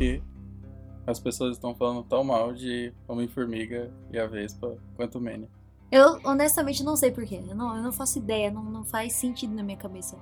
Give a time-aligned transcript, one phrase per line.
[0.00, 0.22] que
[1.06, 5.48] as pessoas estão falando tão mal de Homem-Formiga e a Vespa quanto Mania.
[5.92, 7.42] Eu honestamente não sei porquê.
[7.46, 10.16] Eu não, eu não faço ideia, não, não faz sentido na minha cabeça.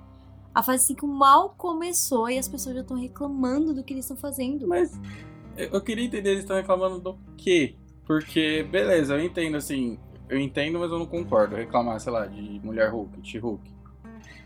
[0.53, 4.17] A fase 5 mal começou e as pessoas já estão reclamando do que eles estão
[4.17, 4.67] fazendo.
[4.67, 4.99] Mas
[5.57, 7.77] eu eu queria entender, eles estão reclamando do quê?
[8.05, 11.55] Porque, beleza, eu entendo assim, eu entendo, mas eu não concordo.
[11.55, 13.71] Reclamar, sei lá, de Mulher Hulk, She-Hulk.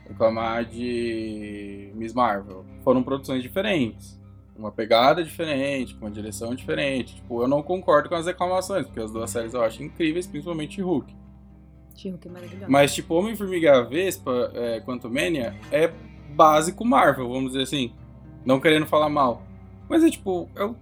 [0.09, 2.67] Reclamar de Miss Marvel.
[2.83, 4.21] Foram produções diferentes.
[4.63, 7.17] Uma pegada diferente, com uma direção diferente.
[7.17, 10.81] Tipo, eu não concordo com as reclamações, porque as duas séries eu acho incríveis, principalmente
[10.81, 11.13] Hulk.
[11.97, 12.67] She-Hulk é maravilhoso.
[12.71, 15.93] Mas, tipo, Homem-Formiga e a Vespa, é, quanto Mania, é
[16.31, 17.93] básico Marvel, vamos dizer assim.
[18.45, 19.43] Não querendo falar mal.
[19.89, 20.77] Mas é tipo, é o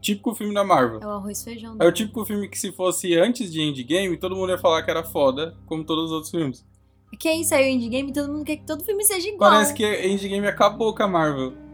[0.00, 0.98] típico filme da Marvel.
[1.00, 1.76] É o arroz feijão.
[1.78, 4.90] É o típico filme que se fosse antes de Endgame, todo mundo ia falar que
[4.90, 6.66] era foda, como todos os outros filmes.
[7.16, 9.52] Que aí saiu Endgame e todo mundo quer que todo filme seja igual.
[9.52, 11.69] Parece que Endgame acabou com a Marvel.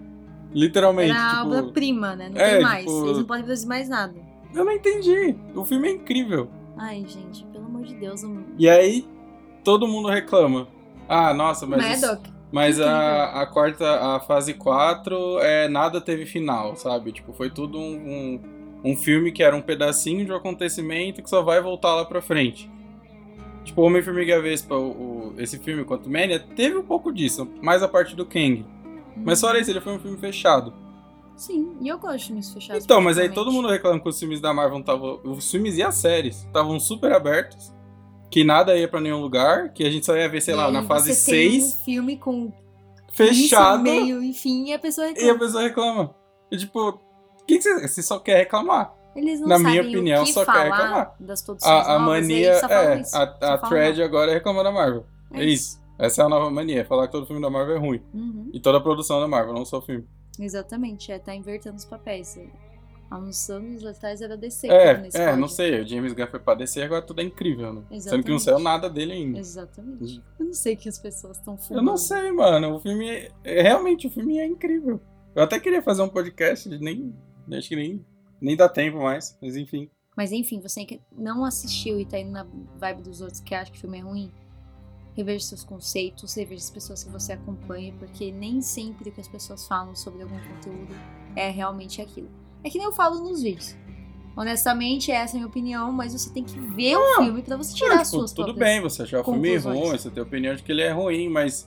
[0.59, 1.47] Literalmente, Era a tipo...
[1.49, 2.31] obra-prima, né?
[2.33, 2.85] Não É, tem mais.
[2.87, 4.15] tipo- Eles não podem produzir mais nada.
[4.55, 5.37] Eu não entendi.
[5.55, 6.49] O filme é incrível.
[6.79, 8.25] Ai, gente, pelo amor de Deus.
[8.25, 8.43] Um...
[8.59, 9.07] E aí,
[9.63, 10.67] todo mundo reclama.
[11.09, 12.03] Ah, nossa, mas...
[12.51, 13.85] Mas a, a quarta,
[14.17, 17.13] a fase 4, é, nada teve final, sabe?
[17.13, 18.41] Tipo, foi tudo um,
[18.85, 22.05] um, um filme que era um pedacinho de um acontecimento que só vai voltar lá
[22.05, 22.71] pra frente.
[23.65, 27.83] Tipo, Homem-Formiga a Vespa, o, o- esse filme, quanto Mania, teve um pouco disso, mais
[27.83, 28.65] a parte do Kang.
[29.25, 30.73] Mas fora isso, ele foi um filme fechado.
[31.37, 32.85] Sim, e eu gosto de filmes fechados.
[32.85, 35.21] Então, mas aí todo mundo reclama que os filmes da Marvel estavam.
[35.25, 37.73] Os filmes e as séries estavam super abertos,
[38.31, 40.67] que nada ia pra nenhum lugar, que a gente só ia ver, sei E lá,
[40.67, 42.53] aí na fase você tem 6, um filme com
[43.13, 43.83] fechado.
[43.83, 45.39] meio, enfim, e a pessoa E a reclama.
[45.39, 46.15] pessoa reclama.
[46.51, 48.95] E tipo, o que, que você, você só quer reclamar?
[49.15, 51.15] Eles não na minha opinião, só quer reclamar.
[51.19, 53.01] das produções A, a novas, mania é.
[53.01, 53.17] isso.
[53.17, 54.07] A, a thread mal.
[54.07, 55.07] agora é reclamar da Marvel.
[55.33, 55.81] É isso.
[55.99, 58.03] Essa é a nova mania, falar que todo filme da Marvel é ruim.
[58.13, 60.07] Uhum, E toda a produção da Marvel, não só o filme.
[60.39, 62.39] exatamente, é, tá invertendo os papéis.
[63.09, 64.67] Há uns anos atrás era DC.
[64.69, 65.81] É, nesse é, não sei.
[65.81, 67.83] O James Gunn foi pra descer agora tudo é incrível, né?
[68.01, 68.43] Sendo que não Exatamente.
[68.43, 69.39] saiu nada dele ainda.
[69.39, 70.21] Exatamente.
[70.41, 71.85] Eu não sei o que as pessoas estão Eu fumando.
[71.87, 72.75] não sei, mano.
[72.75, 73.09] O filme.
[73.09, 75.01] É, é- realmente, o filme é incrível.
[75.37, 77.15] Eu até queria fazer um podcast, nem.
[77.53, 78.05] Acho que nem,
[78.41, 79.89] nem dá tempo mais, mas enfim.
[80.17, 82.45] Mas enfim, você que não assistiu e tá indo na
[82.77, 84.33] vibe dos outros que acha que o filme é ruim,
[85.17, 89.29] reveja seus conceitos, reveja as pessoas que você acompanha, porque nem sempre o que as
[89.29, 90.95] pessoas falam sobre algum conteúdo
[91.35, 92.29] é realmente aquilo.
[92.63, 93.75] É que nem eu falo nos vídeos.
[94.37, 97.75] Honestamente, essa é a minha opinião, mas você tem que ver o filme pra você
[97.75, 100.23] tirar Não, as tipo, suas tudo bem você achar o filme ruim, você ter a
[100.23, 101.67] opinião de que ele é ruim, mas.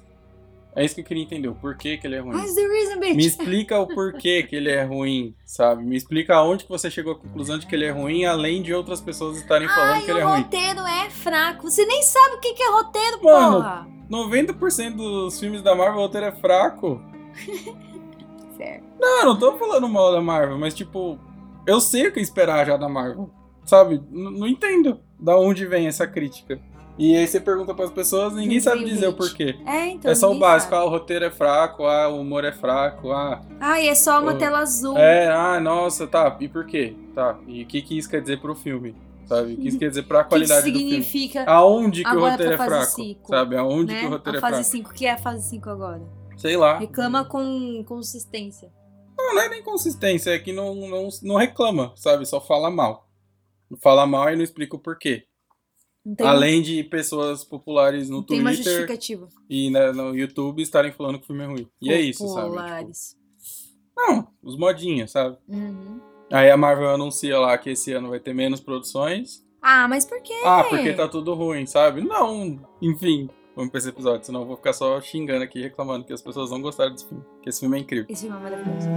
[0.76, 2.32] É isso que eu queria entender, o porquê que ele é ruim.
[2.34, 3.16] Mas the reason, bitch!
[3.16, 5.84] Me explica o porquê que ele é ruim, sabe?
[5.84, 8.74] Me explica aonde que você chegou à conclusão de que ele é ruim, além de
[8.74, 10.42] outras pessoas estarem falando Ai, que ele é o ruim.
[10.42, 11.70] roteiro é fraco.
[11.70, 13.88] Você nem sabe o que que é roteiro, Mano, porra!
[14.10, 17.02] 90% dos filmes da Marvel o roteiro é fraco.
[18.58, 18.84] Fair.
[19.00, 21.18] Não, eu não tô falando mal da Marvel, mas tipo,
[21.66, 23.30] eu sei o que esperar já da Marvel.
[23.66, 23.96] Sabe?
[24.12, 26.60] N- não entendo da onde vem essa crítica.
[27.00, 29.18] E aí você pergunta pras pessoas, ninguém Não sabe dizer o hate.
[29.18, 29.58] porquê.
[29.66, 30.12] É, então.
[30.12, 30.84] é só o básico, sabe.
[30.84, 33.42] ah, o roteiro é fraco, ah, o humor é fraco, ah.
[33.60, 34.38] Ai, é só uma Oh.
[34.38, 34.98] tela azul.
[34.98, 36.96] É, ah, nossa, tá, e por quê?
[37.16, 38.94] Tá, e o que, que isso quer dizer pro filme?
[39.26, 39.54] Sabe?
[39.54, 40.92] O que isso quer dizer pra O que qualidade do filme?
[41.04, 42.92] significa Aonde que o roteiro é fase fraco?
[42.92, 43.56] cinco, Sabe?
[43.56, 44.00] Aonde né?
[44.02, 44.72] que o roteiro a é fase fraco?
[44.72, 46.02] 5, que é a fase 5 agora?
[46.36, 46.80] Sei lá.
[46.80, 48.70] Reclama com consistência.
[49.18, 52.26] Não, não é nem consistência, é que não, não, não reclama, sabe?
[52.26, 53.08] Só fala mal.
[53.82, 55.26] Fala mal e não explica o porquê.
[56.18, 59.28] Tem, Além de pessoas populares no não tem uma Twitter justificativa.
[59.50, 61.68] e na- no YouTube estarem falando que o filme é ruim.
[61.82, 62.50] E é isso, sabe?
[62.50, 63.16] Tipo, Populares.
[63.96, 65.38] não, os modinhos, sabe?
[65.48, 66.00] Uhum.
[66.32, 69.44] Aí a Marvel anuncia lá que esse ano vai ter menos produções.
[69.62, 70.34] Ah, mas por quê?
[70.46, 72.02] Ah, porque tá tudo ruim, sabe?
[72.02, 73.30] Não, enfim.
[73.56, 76.50] Vamos pra esse episódio, senão eu vou ficar só xingando aqui, reclamando que as pessoas
[76.50, 77.26] não gostaram desse filme.
[77.44, 78.06] Que esse filme é incrível.
[78.08, 78.88] Esse filme é maravilhoso.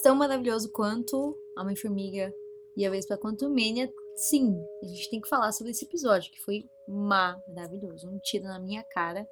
[0.00, 2.32] Tão maravilhoso quanto Homem-Formiga
[2.76, 6.64] e a Vespa Quantumania, sim, a gente tem que falar sobre esse episódio, que foi
[6.86, 8.08] maravilhoso.
[8.08, 9.26] Um tiro na minha cara.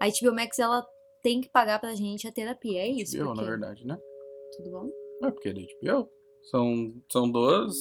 [0.00, 0.86] A HBO Max, ela
[1.22, 3.16] tem que pagar pra gente a terapia, é isso?
[3.16, 3.40] HBO, porque...
[3.40, 3.98] na verdade, né?
[4.56, 4.88] Tudo bom?
[5.22, 6.10] É porque é da HBO.
[6.50, 7.72] São, são duas,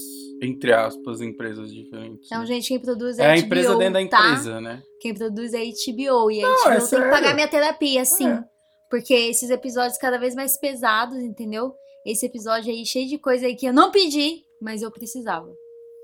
[0.42, 2.27] entre aspas, empresas diferentes.
[2.27, 2.45] Então, né?
[2.45, 4.30] gente, quem produz é, é a HBO, empresa dentro da tá?
[4.30, 4.84] empresa, né?
[5.00, 8.06] Quem produz é a HBO, e a Não, HBO é tem que pagar minha terapia,
[8.06, 8.30] sim.
[8.30, 8.44] É.
[8.89, 11.74] Porque esses episódios cada vez mais pesados, entendeu?
[12.06, 15.56] Esse episódio aí cheio de coisa aí que eu não pedi, mas eu precisava.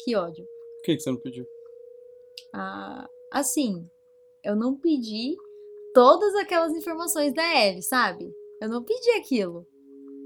[0.04, 0.46] Que ódio.
[0.46, 1.46] Por que, que você não pediu?
[2.54, 3.86] Ah, assim,
[4.44, 5.36] eu não pedi
[5.94, 8.32] todas aquelas informações da Ellie, sabe?
[8.62, 9.66] Eu não pedi aquilo.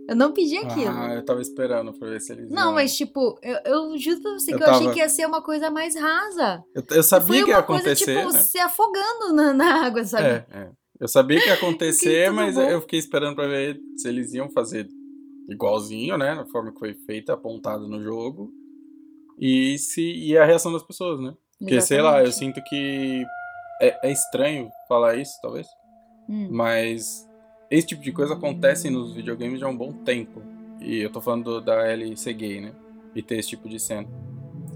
[0.10, 0.90] Eu não pedi aquilo.
[0.92, 2.50] Ah, eu tava esperando pra ver se eles.
[2.50, 5.00] Não, iam- mas tipo, eu, eu juro pra você Eu que eu achei tava- que
[5.00, 6.64] ia ser uma coisa mais rasa.
[6.76, 8.16] Eu, eu sabia que ia uma coisa, acontecer.
[8.20, 8.40] tipo, né?
[8.40, 10.26] se afogando na, na água, sabe?
[10.28, 10.72] É, é.
[11.00, 12.62] Eu sabia que ia acontecer, mas bom.
[12.62, 14.88] eu fiquei esperando pra ver se eles iam fazer
[15.52, 16.34] igualzinho, né?
[16.36, 18.52] Na forma que foi feita, apontado no jogo.
[19.38, 21.36] E se e a reação das pessoas, né?
[21.60, 22.36] Porque, sei lá, eu Exatamente.
[22.36, 23.26] sinto que
[23.82, 25.68] é, é estranho falar isso, talvez.
[26.30, 27.28] Hum, Mas
[27.70, 30.42] esse tipo de coisa acontece nos videogames já há um bom tempo.
[30.80, 32.74] E eu tô falando do- da Ellie ser gay, né?
[33.16, 34.08] E ter esse tipo de cena.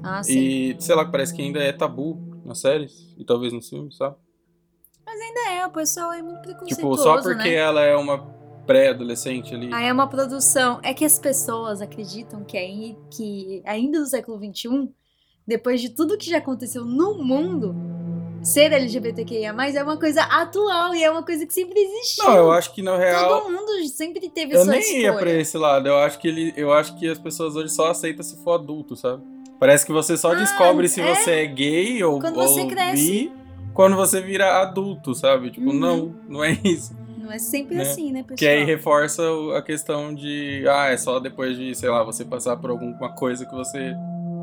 [0.04, 0.40] Ah, sim.
[0.40, 4.16] E sei lá, parece que ainda é tabu nas séries e talvez nos filmes, sabe?
[5.48, 7.54] É, o pessoal é muito preconceituoso, Tipo, só porque né?
[7.54, 8.18] ela é uma
[8.66, 9.70] pré-adolescente ali.
[9.74, 10.80] Aí é uma produção.
[10.84, 14.90] É que as pessoas acreditam que, aí, que ainda no século XXI,
[15.48, 17.76] depois de tudo que já aconteceu no mundo,
[18.44, 22.26] ser LGBTQIA é uma coisa atual e é uma coisa que sempre existiu.
[22.26, 23.42] Não, eu acho que na real.
[23.42, 25.02] Todo mundo sempre teve Eu sua nem escolha.
[25.02, 25.88] ia pra esse lado.
[25.88, 28.96] Eu acho que ele, eu acho que as pessoas hoje só aceitam se for adulto,
[28.96, 29.24] sabe?
[29.60, 31.16] Parece que você só Ah, descobre se é?
[31.16, 33.32] você é gay ou, Quando ou bi
[33.74, 35.52] quando você vira adulto, sabe?
[35.52, 35.74] Tipo, Uhum.
[35.80, 36.96] não, não é isso.
[37.26, 37.82] Não é sempre Né?
[37.82, 38.38] assim, né, pessoal?
[38.38, 42.24] Que aí reforça o- a questão de, ah, é só depois de, sei lá, você
[42.24, 43.96] passar por alguma coisa que você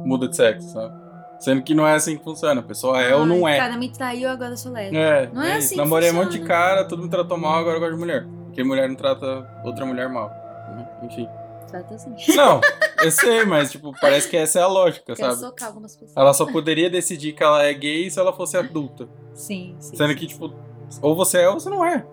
[0.05, 0.93] muda de sexo, sabe?
[1.39, 2.61] Sendo que não é assim que funciona.
[2.61, 3.59] A pessoa é ou não Ai, é.
[3.59, 4.97] cara me traiu, agora eu sou lésbica.
[5.01, 5.67] É, Não é isso.
[5.69, 8.27] assim Namorei um monte de cara, todo me tratou mal, agora eu gosto de mulher.
[8.47, 10.29] Porque mulher não trata outra mulher mal.
[10.29, 10.89] né?
[11.05, 11.29] Enfim.
[11.69, 12.15] Trata assim.
[12.37, 12.61] Não,
[13.03, 15.41] eu sei, mas tipo, parece que essa é a lógica, Quero sabe?
[15.41, 16.17] socar algumas pessoas.
[16.17, 19.09] Ela só poderia decidir que ela é gay se ela fosse adulta.
[19.35, 19.97] Sim, sim.
[19.97, 20.53] Sendo que, tipo,
[21.01, 22.05] ou você é ou você não é.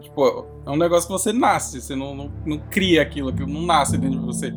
[0.00, 3.62] Tipo, é um negócio que você nasce, você não, não, não cria aquilo, aquilo não
[3.62, 4.52] nasce dentro de você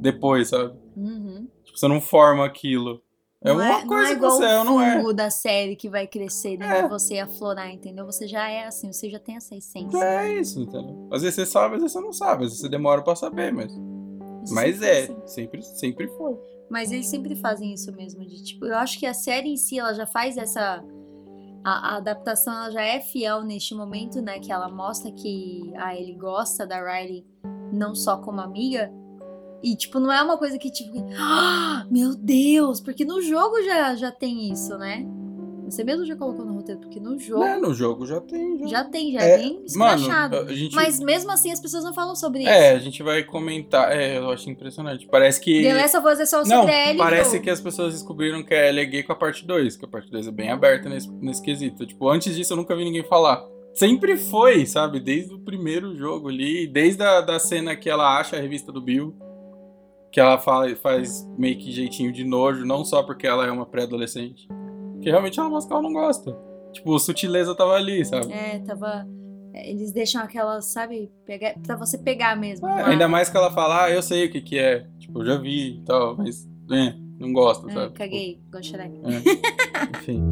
[0.00, 0.74] depois, sabe?
[0.96, 1.46] Uhum.
[1.64, 3.00] Tipo, você não forma aquilo.
[3.44, 5.12] É Não uma não coisa é que igual você é não é.
[5.14, 6.82] da série que vai crescer dentro É.
[6.82, 8.06] de você e aflorar, entendeu?
[8.06, 9.98] Você já é assim, você já tem essa essência.
[9.98, 11.08] É isso, entendeu?
[11.10, 13.52] Às vezes você sabe, às vezes você não sabe, às vezes você demora pra saber,
[13.52, 13.72] mas.
[13.72, 15.16] Isso Mas sempre é, assim.
[15.26, 16.36] sempre, sempre foi.
[16.70, 19.78] Mas eles sempre fazem isso mesmo, de tipo, eu acho que a série em si,
[19.78, 20.82] ela já faz essa
[21.64, 25.96] a, a adaptação, ela já é fiel neste momento, né, que ela mostra que a
[25.96, 27.24] ele gosta da Riley
[27.72, 28.92] não só como amiga,
[29.62, 33.94] e tipo, não é uma coisa que tipo, ah, meu Deus, porque no jogo já
[33.94, 35.06] já tem isso, né?
[35.72, 38.58] Você mesmo já colocou no roteiro, porque no jogo Né, no jogo já tem.
[38.58, 40.36] Já, já tem, já É, é bem escrachado.
[40.36, 40.74] Mano, a gente.
[40.74, 42.84] Mas mesmo assim as pessoas não falam sobre É, a isso.
[42.84, 43.90] gente vai comentar.
[43.90, 45.06] É, eu acho impressionante.
[45.08, 45.62] Parece que.
[45.62, 46.98] The Last of Us é só Não, sobre a Ellie.
[46.98, 49.84] parece que as pessoas descobriram que a Ellie é gay com a parte 2, que
[49.86, 51.86] a parte 2 é bem aberta nesse, nesse quesito.
[51.86, 53.42] Tipo, antes disso eu nunca vi ninguém falar.
[53.72, 55.00] Sempre foi, sabe?
[55.00, 58.82] Desde o primeiro jogo ali, desde a da cena que ela acha a revista do
[58.82, 59.16] Bill,
[60.12, 63.64] que ela fala, faz meio que jeitinho de nojo, não só porque ela é uma
[63.64, 64.46] pré-adolescente.
[65.02, 65.50] Que realmente ela
[65.82, 66.36] não gosta.
[66.72, 68.32] Tipo, sutileza tava ali, sabe?
[68.32, 69.06] É, tava.
[69.52, 72.66] é, Eles deixam aquela, sabe, pegar, pra você pegar mesmo.
[72.68, 74.86] É, ainda mais que ela fala, ah, eu sei o que que é.
[74.98, 77.92] Tipo, eu já vi e tal, mas, é, não gosto, É, sabe?
[77.94, 78.40] caguei.
[78.60, 79.98] Tipo, é.
[79.98, 80.28] Enfim.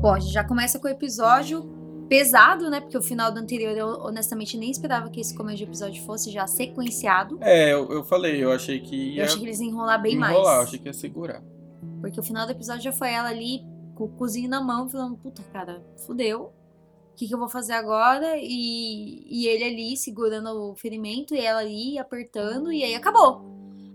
[0.00, 1.62] Bom, a gente já começa com o episódio
[2.12, 2.78] pesado, né?
[2.78, 6.30] Porque o final do anterior eu honestamente nem esperava que esse começo de episódio fosse
[6.30, 7.38] já sequenciado.
[7.40, 10.16] É, eu, eu falei, eu achei que ia Eu achei que eles iam enrolar bem
[10.16, 10.68] enrolar, mais.
[10.68, 11.42] achei que ia segurar.
[12.02, 13.64] Porque o final do episódio já foi ela ali
[13.94, 16.52] com o cozinho na mão, falando, puta, cara, fudeu.
[17.12, 18.36] O que, que eu vou fazer agora?
[18.36, 23.42] E, e ele ali segurando o ferimento e ela ali apertando, e aí acabou.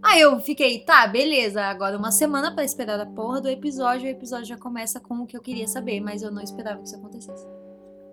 [0.01, 4.09] Aí eu fiquei, tá, beleza, agora uma semana pra esperar a porra do episódio, o
[4.09, 6.95] episódio já começa com o que eu queria saber, mas eu não esperava que isso
[6.95, 7.45] acontecesse.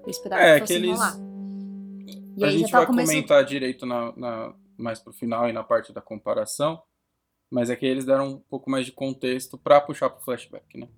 [0.05, 1.17] Eu esperava É, que fosse eles- enrolar.
[2.37, 3.15] E a gente tá vai começando.
[3.15, 6.83] comentar direito na, na- mais pro final e na parte da comparação,
[7.51, 10.89] mas é que eles deram um pouco mais de contexto pra puxar pro flashback, né?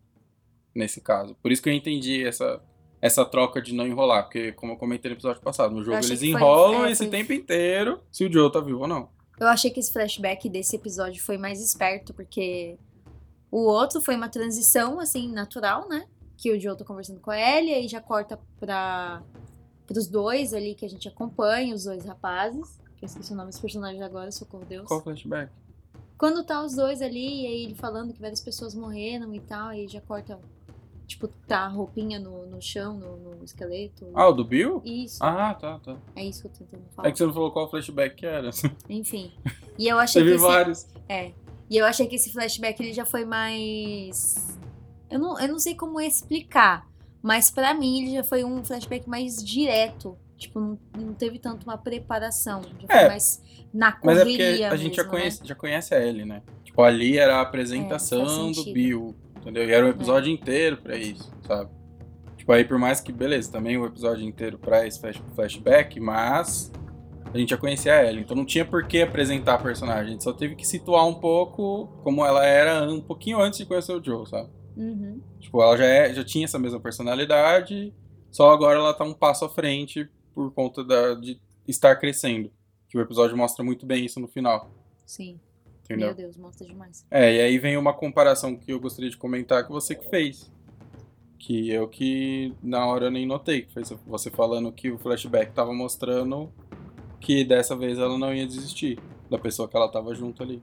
[0.75, 1.35] Nesse caso.
[1.43, 2.63] Por isso que eu entendi essa,
[3.03, 6.09] essa troca de não enrolar, porque como eu comentei no episódio passado, no jogo eles
[6.09, 9.11] que foi- enrolam é, esse foi- tempo inteiro se o Joe tá vivo ou não.
[9.39, 12.79] Eu achei que esse flashback desse episódio foi mais esperto, porque
[13.51, 16.07] o outro foi uma transição, assim, natural, né?
[16.37, 19.23] Que o Joe tá conversando com a Ellie, aí já corta pra,
[19.87, 22.79] pros dois ali que a gente acompanha, os dois rapazes.
[22.99, 24.87] Que eu esqueci o nome dos personagens agora, socorro Deus.
[24.87, 25.51] Qual flashback?
[26.19, 29.69] Quando tá os dois ali, e aí ele falando que várias pessoas morreram e tal,
[29.69, 30.39] aí já corta,
[31.07, 34.07] tipo, tá a roupinha no, no chão, no, no esqueleto.
[34.15, 34.81] Ah, o do Bill?
[34.85, 35.95] Isso, Ah, tá, tá.
[36.15, 37.09] é isso que eu tô tentando falar.
[37.09, 38.49] É que você não falou qual flashback que era.
[38.89, 39.31] Enfim.
[39.79, 40.87] E eu achei Teve que esse, vários.
[41.09, 41.33] é.
[41.69, 44.57] E eu achei que esse flashback ele já foi mais
[45.11, 46.87] eu não, eu não sei como explicar,
[47.23, 50.17] mas pra mim ele já foi um flashback mais direto.
[50.37, 52.61] Tipo, não, não teve tanto uma preparação.
[52.81, 53.09] Já foi É.
[53.09, 56.25] mais na Mas é correria porque a gente já mesmo, conhece, já conhece a Ellie,
[56.27, 56.43] né?
[56.63, 58.69] Tipo, ali era a É, apresentação faz do.
[58.71, 58.73] É.
[58.73, 59.67] Bill, entendeu?
[59.67, 61.71] E era um episódio inteiro pra isso, sabe?
[62.37, 66.71] Tipo, aí por mais que, beleza, também o episódio inteiro pra esse flash- flashback, mas
[67.33, 70.11] a gente já conhecia a Ellie, então não tinha por que apresentar a personagem, a
[70.13, 73.93] gente só teve que situar um pouco como ela era um pouquinho antes de conhecer
[73.95, 74.51] o Joe, sabe?
[74.77, 75.21] Uhum.
[75.41, 77.93] Tipo, ela já, é, já tinha essa mesma personalidade,
[78.31, 82.51] só agora ela tá um passo à frente por conta da, de estar crescendo.
[82.89, 84.71] Que o episódio mostra muito bem isso no final,
[85.05, 85.41] Sim.
[85.85, 86.09] entendeu?
[86.09, 87.05] Meu Deus, mostra demais.
[87.11, 90.53] É, e aí vem uma comparação que eu gostaria de comentar que você que fez.
[91.39, 93.63] Que eu que na hora nem notei.
[93.63, 96.51] Que foi você falando que o flashback tava mostrando
[97.21, 100.63] que dessa vez ela não ia desistir da pessoa que ela tava junto ali.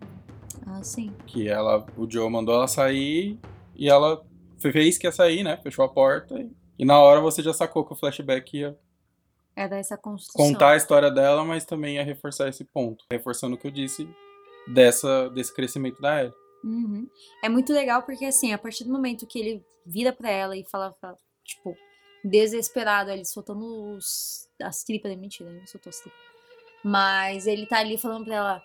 [0.66, 1.12] Ah, sim.
[1.26, 3.38] Que ela, o Joe mandou ela sair
[3.76, 4.24] e ela
[4.60, 5.58] fez que ia sair, né?
[5.58, 8.78] Fechou a porta e, e na hora você já sacou que o flashback ia
[9.56, 10.46] Era essa construção.
[10.46, 13.06] contar a história dela, mas também ia reforçar esse ponto.
[13.12, 14.08] Reforçando o que eu disse
[14.68, 16.34] dessa, desse crescimento da Ellie.
[16.64, 17.08] Uhum.
[17.44, 20.64] É muito legal porque, assim, a partir do momento que ele vira pra ela e
[20.64, 21.76] fala, fala, tipo,
[22.24, 23.66] desesperado, ele soltando
[23.96, 26.20] os, as tripas, é mentira, ele não soltou as tripas.
[26.82, 28.64] Mas ele tá ali falando pra ela,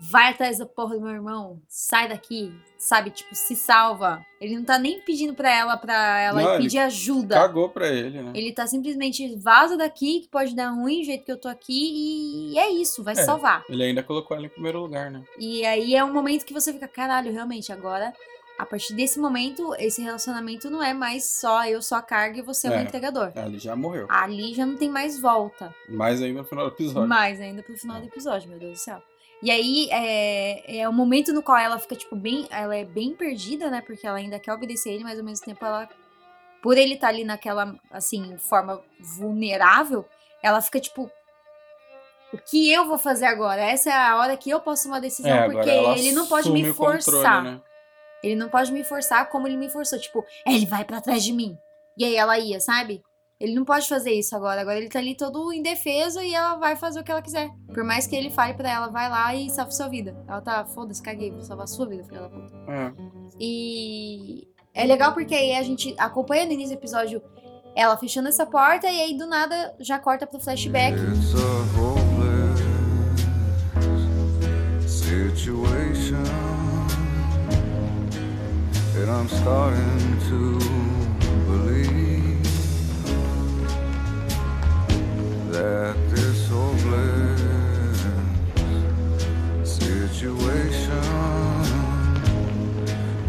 [0.00, 4.24] vai atrás da porra do meu irmão, sai daqui, sabe, tipo, se salva.
[4.40, 7.34] Ele não tá nem pedindo pra ela, pra ela Não, pedir ajuda.
[7.34, 8.32] Cagou pra ele, né?
[8.34, 12.52] Ele tá simplesmente, vaza daqui, que pode dar ruim, do jeito que eu tô aqui,
[12.52, 13.24] e é isso, vai É.
[13.24, 13.64] salvar.
[13.68, 15.22] Ele ainda colocou ela em primeiro lugar, né?
[15.38, 18.12] E aí é um momento que você fica, caralho, realmente, agora,
[18.58, 22.42] a partir desse momento, esse relacionamento não é mais só eu sou a carga e
[22.42, 22.82] você é, o É.
[22.82, 23.32] entregador.
[23.34, 24.06] Ele já morreu.
[24.08, 25.74] Ali já não tem mais volta.
[25.88, 27.08] Mais ainda no final do episódio.
[27.08, 29.02] Mais ainda pro final do episódio, meu Deus do céu.
[29.42, 32.46] E aí é, é o momento no qual ela fica, tipo, bem.
[32.50, 33.80] Ela é bem perdida, né?
[33.80, 35.88] Porque ela ainda quer obedecer ele, mas ao mesmo tempo ela.
[36.60, 40.04] Por ele estar ali naquela, assim, forma vulnerável,
[40.42, 41.10] ela fica, tipo.
[42.32, 43.62] O que eu vou fazer agora?
[43.62, 46.68] Essa é a hora que eu posso tomar decisão, É, porque ele não pode me
[46.68, 47.42] o controle, forçar.
[47.42, 47.60] né?
[48.22, 49.98] Ele não pode me forçar como ele me forçou.
[49.98, 51.56] Tipo, "É, ele vai pra trás de mim.
[51.96, 53.00] E aí ela ia, sabe?
[53.40, 54.60] Ele não pode fazer isso agora.
[54.60, 57.50] Agora ele tá ali todo indefeso e ela vai fazer o que ela quiser.
[57.72, 60.16] Por mais que ele fale pra ela, vai lá e salve sua vida.
[60.26, 62.52] Ela tá, foda-se, caguei, vou salvar a sua vida, filha da puta.
[62.66, 62.92] É.
[63.38, 67.22] E é legal porque aí a gente acompanha no início do episódio
[67.76, 70.98] ela fechando essa porta e aí do nada já corta pro flashback.
[70.98, 71.68] It's a
[74.88, 76.16] situation,
[78.96, 80.58] and I'm starting to
[81.46, 81.97] believe
[85.52, 87.40] that this hopeless
[89.64, 91.02] situation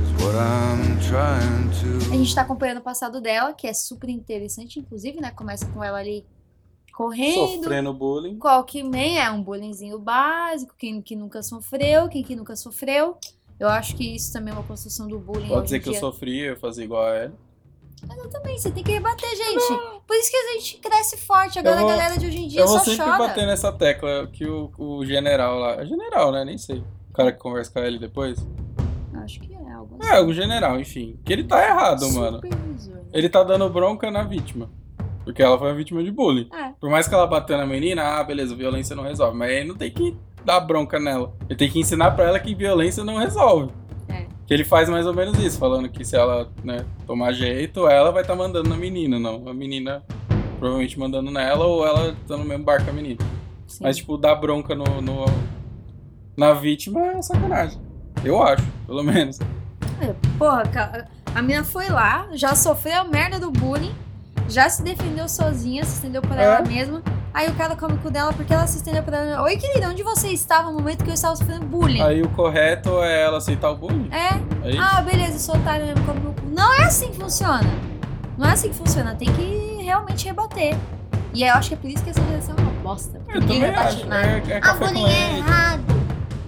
[0.04, 2.18] is what I'm trying A to.
[2.18, 5.32] gente tá acompanhando o passado dela, que é super interessante, inclusive, né?
[5.32, 6.26] Começa com ela ali
[6.94, 7.62] correndo.
[7.62, 8.38] Sofrendo bullying.
[8.38, 13.18] Qual que nem é um bullyingzinho básico, quem que nunca sofreu, quem que nunca sofreu.
[13.60, 15.50] Eu acho que isso também é uma construção do bullying.
[15.50, 16.00] Pode dizer que eu dia.
[16.00, 17.34] sofri, eu fazia igual a ela.
[18.32, 19.68] Também, você tem que rebater, gente.
[20.08, 21.60] Por isso que a gente cresce forte.
[21.60, 23.18] Agora vou- a galera de hoje em dia Eu vou só sempre chora.
[23.18, 25.82] bater nessa tecla que o, o general lá.
[25.82, 26.46] É general, né?
[26.46, 26.84] Nem sei.
[27.10, 28.46] O cara que conversa com ele depois.
[29.24, 31.20] Acho que é algo É, o general, enfim.
[31.26, 32.40] Que ele tá errado, mano.
[33.12, 34.70] Ele tá dando bronca na vítima.
[35.24, 36.50] Porque ela foi uma vítima de bullying.
[36.54, 36.72] É.
[36.80, 39.38] Por mais que ela bateu na menina, ah, beleza, violência não resolve.
[39.38, 40.16] Mas aí não tem que
[40.46, 41.34] dar bronca nela.
[41.50, 43.72] Ele tem que ensinar pra ela que violência não resolve.
[44.50, 44.50] É.
[44.50, 48.12] Que ele faz mais ou menos isso, falando que se ela né, tomar jeito, ela
[48.12, 49.48] vai estar mandando na menina, não.
[49.48, 50.04] A menina
[50.58, 53.20] provavelmente mandando nela ou ela tá no mesmo barco com a menina.
[53.68, 53.84] Sim.
[53.84, 55.26] Mas, tipo, dar bronca no, no-
[56.36, 57.80] na vítima é sacanagem.
[58.24, 59.38] Eu acho, pelo menos.
[60.38, 63.94] Porra, ca- a menina foi lá, já sofreu a merda do bullying,
[64.50, 66.46] já se defendeu sozinha, se estendeu pra É.
[66.46, 67.04] ela mesma.
[67.34, 69.44] Aí o cara come com dela porque ela se estendeu pra ela.
[69.44, 72.02] Oi, querida, onde você estava no momento que eu estava sofrendo bullying?
[72.02, 74.10] Aí o correto é ela aceitar o bullying.
[74.12, 74.82] É, É isso?
[74.82, 76.42] Ah, beleza, sou otário mesmo, come no cu.
[76.48, 77.70] Não é assim que funciona.
[78.38, 79.14] Não é assim que funciona.
[79.16, 80.76] Tem que realmente rebater.
[81.34, 83.22] E eu acho que é por isso que essa geração é uma bosta.
[83.28, 84.14] Eu também rebate acho.
[84.14, 85.84] É, é Ah, bullying é errado.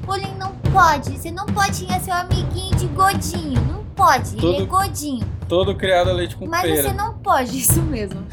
[0.03, 1.11] Bullying não pode.
[1.17, 3.61] Você não pode xingar seu amiguinho de godinho.
[3.71, 4.35] Não pode.
[4.37, 5.27] Ele é godinho.
[5.47, 6.81] Todo criado a leite com Mas pera.
[6.81, 7.55] você não pode.
[7.59, 8.25] Isso mesmo.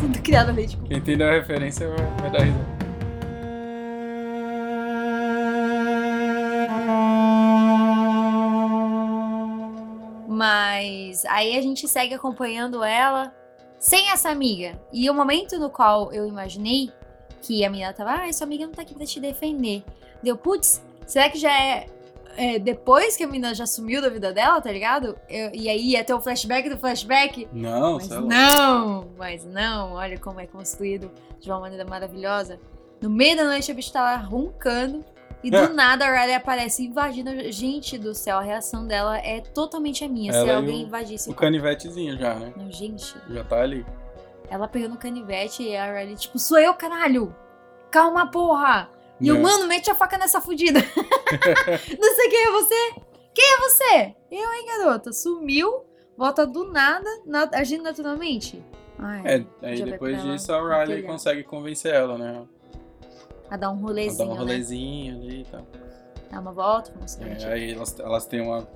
[0.00, 2.78] Tudo criado a leite com Quem entendeu a referência vai, vai dar risada.
[10.28, 13.34] Mas aí a gente segue acompanhando ela
[13.78, 14.80] sem essa amiga.
[14.92, 16.90] E o momento no qual eu imaginei
[17.42, 19.82] que a menina tava, ah, sua amiga não tá aqui pra te defender.
[20.22, 21.86] Deu, putz, Será que já é,
[22.38, 25.18] é, depois que a menina já sumiu da vida dela, tá ligado?
[25.28, 27.48] Eu- e aí ia ter o flashback do flashback?
[27.52, 28.20] Não, Mas lá.
[28.20, 32.58] não, mas não, olha como é construído de uma maneira maravilhosa.
[33.00, 35.04] No meio da noite a bicha tá lá roncando
[35.42, 35.68] e do É.
[35.68, 37.30] nada a Riley aparece invadindo.
[37.52, 40.32] Gente do céu, a reação dela é totalmente a minha.
[40.32, 41.30] Se Ela e alguém o- invadisse.
[41.30, 42.52] O canivetezinho já, né?
[42.56, 43.86] Não, gente, Já tá ali.
[44.50, 47.34] ela pegando o canivete e a Riley, tipo, sou eu, caralho!
[47.90, 48.90] Calma, porra!
[49.20, 49.40] E o Né?
[49.40, 50.80] mano, mete a faca nessa fudida.
[51.98, 52.94] Não sei quem é você.
[53.34, 54.14] Quem é você?
[54.30, 55.12] Eu, hein, garota?
[55.12, 55.84] Sumiu,
[56.16, 58.62] volta do nada, na- agindo naturalmente.
[58.98, 61.06] Ai, É, aí depois disso a Riley telhado.
[61.12, 62.44] consegue convencer ela, né?
[63.50, 64.38] a dar um A dar rolezinho, um né?
[64.38, 65.66] rolezinho ali e tal.
[66.30, 68.68] Dar uma volta, vamos É, aí elas, elas têm uma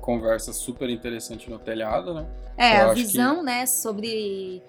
[0.00, 2.26] conversa super interessante no telhado, né?
[2.56, 4.62] É, Eu a visão, né, sobre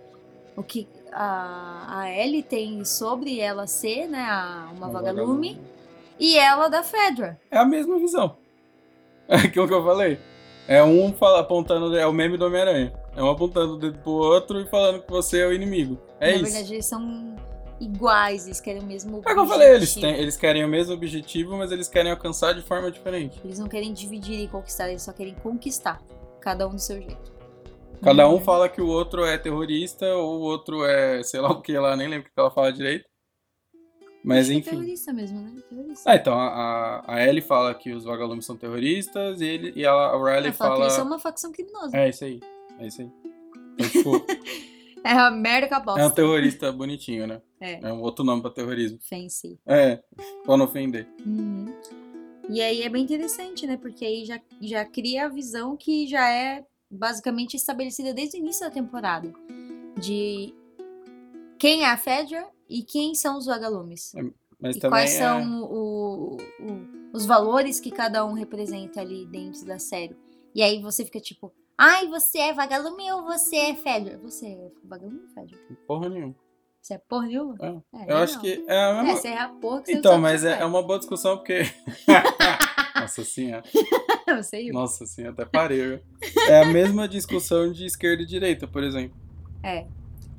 [0.58, 5.60] o que a, a Ellie tem sobre ela ser, né, a- uma, vagalume,
[6.20, 7.40] e ela da Fedra.
[7.50, 8.36] É a mesma visão.
[9.32, 10.20] É aquilo que eu falei.
[10.68, 12.92] É um fala, apontando, é o meme do Homem-Aranha.
[13.16, 16.00] É um apontando o dedo pro outro e falando que você é o inimigo.
[16.20, 16.44] É Na isso.
[16.46, 17.36] verdade, eles são
[17.80, 20.02] iguais, eles querem o mesmo É o que eu falei, eles, objetivo.
[20.14, 23.40] têm, eles querem o mesmo objetivo, mas eles querem alcançar de forma diferente.
[23.46, 26.02] Eles não querem dividir e conquistar, eles só querem conquistar.
[26.42, 27.32] Cada um do seu jeito.
[28.02, 28.36] Cada Uhum.
[28.36, 31.78] um fala que o outro é terrorista, ou o outro é, sei lá o que
[31.78, 33.06] lá, nem lembro o que ela fala direito.
[34.24, 34.72] Mas É enfim.
[34.72, 35.62] terrorista mesmo, né?
[35.70, 36.10] Terrorista.
[36.12, 39.92] Ah, então a, a, Ellie fala que os vagalumes são terroristas e, ele, e a,
[39.92, 40.84] a Riley Ela fala que fala.
[40.84, 41.96] eles são uma facção criminosa.
[41.98, 42.40] É isso aí.
[42.80, 43.10] É isso aí.
[43.78, 44.26] Então, tipo,
[45.06, 46.02] É a merda que a bosta.
[46.02, 47.42] é um terrorista bonitinho, né?
[47.62, 47.80] É.
[47.90, 49.00] É um outro nome pra terrorismo.
[49.02, 49.60] Fancy.
[49.68, 50.02] É,
[50.46, 51.06] pra não ofender.
[51.26, 51.66] Uhum.
[52.50, 53.76] E aí é bem interessante, né?
[53.76, 58.66] Porque aí já, já cria a visão que já é basicamente estabelecida desde o início
[58.66, 59.32] da temporada.
[60.00, 60.54] De
[61.58, 64.14] quem é a Fedra e quem são os vagalumes.
[64.62, 69.66] Mas e quais é- são o- o- os valores que cada um representa ali dentro
[69.66, 70.16] da série.
[70.54, 74.18] E aí você fica tipo, ai, você é vagalume ou você é Fedra?
[74.20, 75.58] Você é vagalume ou Fedra?
[75.88, 76.36] porra nenhuma.
[76.82, 77.56] Você é porra nenhuma?
[77.62, 77.68] É.
[78.08, 78.42] É, Eu acho não.
[78.42, 79.18] que é a É, mesma.
[79.18, 81.62] você é a porra que você então, mas é, é uma boa discussão porque.
[82.96, 83.64] Nossa senhora.
[84.38, 84.72] Eu sei.
[84.72, 86.02] Nossa senhora, até parei.
[86.48, 89.18] É a mesma discussão de esquerda e direita, por exemplo.
[89.64, 89.86] É.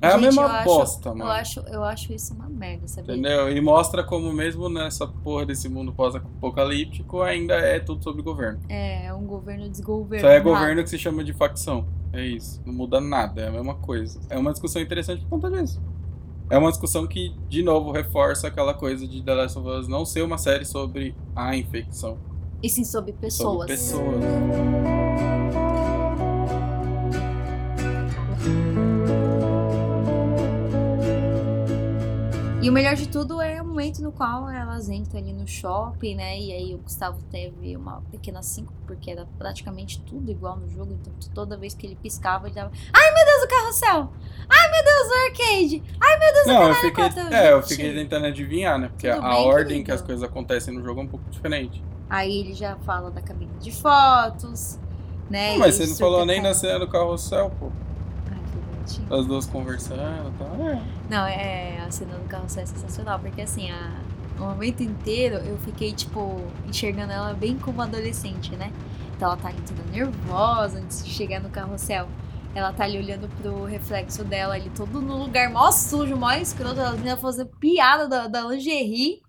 [0.03, 1.29] É a Gente, mesma eu acho- bosta, Eu mano.
[1.31, 3.13] acho, eu acho isso uma merda, sabia?
[3.13, 3.55] Entendeu?
[3.55, 8.59] E mostra como mesmo nessa porra desse mundo pós-apocalíptico ainda é tudo sobre governo.
[8.67, 10.33] É, é um governo Só desgovernado.
[10.33, 11.85] é governo que se chama de facção.
[12.11, 12.59] É isso.
[12.65, 14.19] Não muda nada, é a mesma coisa.
[14.29, 15.79] É uma discussão interessante por conta disso.
[16.49, 20.03] É uma discussão que, de novo, reforça aquela coisa de The Last of Us não
[20.03, 22.17] ser uma série sobre a infecção.
[22.63, 23.67] E sim sobre pessoas.
[23.67, 24.91] Sobre pessoas.
[32.61, 36.13] E o melhor de tudo é o momento no qual elas entram ali no shopping,
[36.13, 36.39] né?
[36.39, 40.93] E aí o Gustavo teve uma pequena cinco, porque era praticamente tudo igual no jogo.
[40.93, 42.71] Então toda vez que ele piscava, ele dava.
[42.93, 44.13] Ai meu Deus, o carrossel!
[44.47, 45.83] Ai meu Deus, o arcade!
[45.99, 48.89] Ai meu Deus, o Não, eu caralho fiquei, é, eu fiquei tentando adivinhar, né?
[48.89, 51.83] Porque Tudo a ordem que as coisas acontecem no jogo é um pouco diferente.
[52.11, 54.77] Aí ele já fala da cabine de fotos,
[55.29, 55.53] né?
[55.53, 57.71] Não, mas você não falou nem com- da cena do carrossel, pô.
[58.29, 59.13] Ai, que bonitinho.
[59.13, 60.67] As duas conversando e tal.
[60.67, 60.81] É.
[61.09, 64.01] Não, é, a cena do carrossel é sensacional, porque assim, a,
[64.37, 68.73] o momento inteiro eu fiquei, tipo, enxergando ela bem como adolescente, né?
[69.15, 72.07] Então ela tá ali toda nervosa antes de chegar no carrossel.
[72.53, 76.81] Ela tá ali olhando pro reflexo dela ali, todo no lugar mó sujo, mó escroto,
[76.81, 79.21] ela vinha fazendo piada da, da lingerie.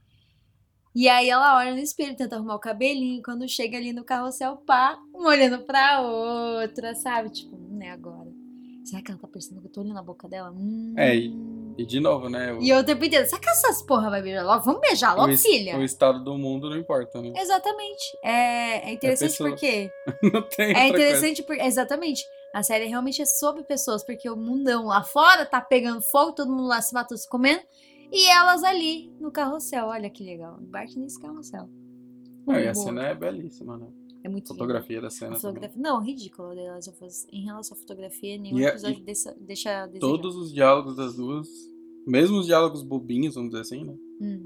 [0.94, 3.22] E aí ela olha no espelho, tenta arrumar o cabelinho.
[3.22, 7.30] Quando chega ali no carrossel, pá, uma olhando pra outra, sabe?
[7.30, 8.30] Tipo, hum, é agora.
[8.84, 10.50] Será que ela tá percebendo que eu tô olhando na boca dela?
[10.50, 10.94] Hum.
[10.98, 12.52] É, E de novo, né?
[12.52, 14.64] O, E eu o tempo inteiro, será que essas porra vai beijar logo?
[14.64, 15.78] Vamos beijar o logo, es- filha.
[15.78, 17.32] o estado do mundo não importa, né?
[17.36, 18.02] Exatamente.
[18.22, 19.50] É, é interessante pessoa.
[19.50, 19.90] porque.
[20.32, 21.62] Não tem É interessante porque.
[21.62, 22.22] Exatamente.
[22.52, 26.50] A série realmente é sobre pessoas, porque o mundão lá fora tá pegando fogo, todo
[26.50, 27.62] mundo lá se matando, se comendo.
[28.12, 29.86] E elas ali no carrossel.
[29.86, 30.58] Olha que legal.
[30.60, 31.68] Embarque nesse carrossel.
[32.46, 33.86] Não, e a cena é belíssima, né?
[34.24, 34.58] É muito A lindo.
[34.58, 35.80] fotografia da cena fotografia.
[35.80, 36.54] Não, ridículo.
[36.54, 37.26] The Last of Us.
[37.32, 39.88] Em relação à fotografia, nenhum E a- episódio e deixa, deixa.
[39.98, 41.48] Todos os diálogos das duas,
[42.06, 43.94] mesmo os diálogos bobinhos, vamos dizer assim, né?
[44.20, 44.42] Hum.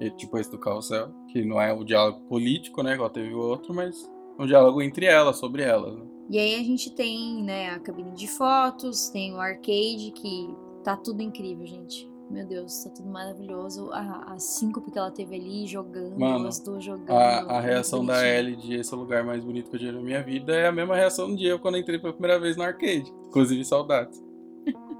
[0.00, 2.94] E, tipo esse do Carrossel, que não é o diálogo político, né?
[2.94, 6.06] Igual teve o outro, mas um diálogo entre elas, sobre elas, né?
[6.30, 10.48] E aí a gente tem, né, a cabine de fotos, tem o arcade, que
[10.84, 12.08] tá tudo incrível, gente.
[12.30, 13.90] Meu Deus, tá tudo maravilhoso.
[13.90, 17.10] A, a síncope que ela teve ali jogando, Mano, as duas jogando.
[17.10, 18.26] A, a muito reação da.
[18.26, 20.54] Ellie de esse é o lugar mais bonito que eu já vi na minha vida
[20.54, 23.10] é a mesma reação de eu quando entrei pela primeira vez no arcade.
[23.26, 24.22] Inclusive, saudades.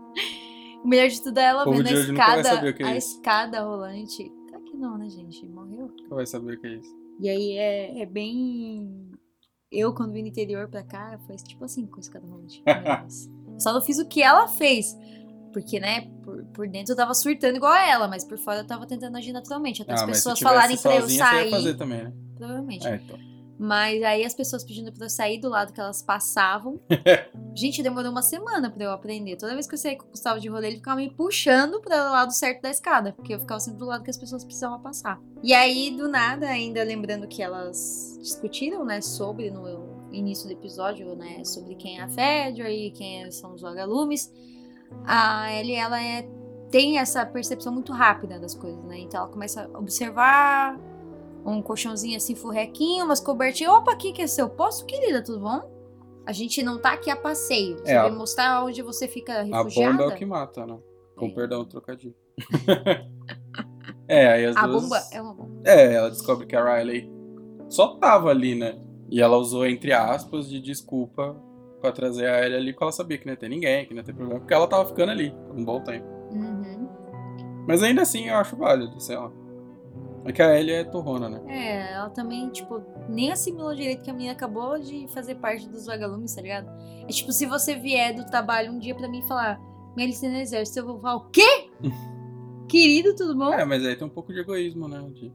[0.83, 4.33] O melhor de tudo é ela vendo a nunca escada, é a escada rolante.
[4.49, 5.45] Claro que não, né, gente?
[5.47, 5.91] Morreu.
[5.99, 6.97] Você vai saber o que é isso.
[7.19, 9.11] E aí é, é bem.
[9.71, 12.63] Eu, quando vim do interior pra cá, foi tipo assim com escada rolante.
[13.59, 14.97] Só não fiz o que ela fez.
[15.59, 18.67] Porque, né, por, por dentro eu tava surtando igual a ela, mas por fora eu
[18.67, 19.83] tava tentando agir naturalmente.
[19.83, 21.51] Até as Ah, se pessoas falarem pra eu sozinha, Você ia sair.
[21.51, 22.13] fazer também, né?
[22.37, 22.87] Provavelmente.
[22.87, 23.19] É, então.
[23.61, 26.79] Mas aí as pessoas pedindo pra eu sair do lado que elas passavam.
[27.57, 29.35] Gente, demorou uma semana pra eu aprender.
[29.35, 32.09] Toda vez que eu saía com o Gustavo de rolê, ele ficava me puxando para
[32.09, 33.13] o lado certo da escada.
[33.13, 35.21] Porque eu ficava sempre do lado que as pessoas precisavam passar.
[35.43, 41.17] E aí, do nada, ainda lembrando que elas discutiram, né, sobre no início do episódio,
[41.17, 44.33] né, sobre quem é a Fedra e quem são os vagalumes.
[45.05, 46.29] A Ellie, ela é,
[46.71, 48.99] tem essa percepção muito rápida das coisas, né?
[49.01, 50.79] Então ela começa a observar
[51.47, 53.73] um colchãozinho assim, furrequinho, umas cobertinhas.
[53.73, 55.77] Opa, aqui que é seu posto, querida, tudo bom?
[56.27, 57.79] A gente não tá aqui a passeio.
[57.79, 59.93] Você É, a- vai mostrar onde você fica A refugiada.
[59.97, 60.79] bomba é o que mata, né?
[61.17, 61.31] Com É.
[61.31, 62.15] perdão, trocadilho.
[64.07, 64.83] é, aí as A duas...
[64.83, 65.61] bomba é uma bomba.
[65.65, 67.11] É, ela descobre que a Riley
[67.69, 68.79] só tava ali, né?
[69.11, 71.35] E ela usou, entre aspas, de desculpa
[71.81, 74.01] pra trazer a Ellie ali, porque ela sabia que não ia ter ninguém, que não
[74.01, 76.07] ia ter problema, porque ela tava ficando ali por um bom tempo.
[76.33, 76.89] Uhum.
[77.67, 79.31] Mas ainda assim, eu acho válido, sei lá.
[80.25, 81.41] É que a Ellie é torrona, né?
[81.49, 85.87] É, ela também, tipo, nem assimilou direito que a menina acabou de fazer parte dos
[85.87, 86.69] vagalumes, tá ligado?
[87.03, 89.61] É tipo, se você vier do trabalho um dia pra mim e falar,
[89.97, 91.71] minha licença no exército, eu vou falar, o quê?
[92.69, 93.53] Querido, tudo bom?
[93.53, 95.03] É, mas aí tem um pouco de egoísmo, né?
[95.15, 95.33] De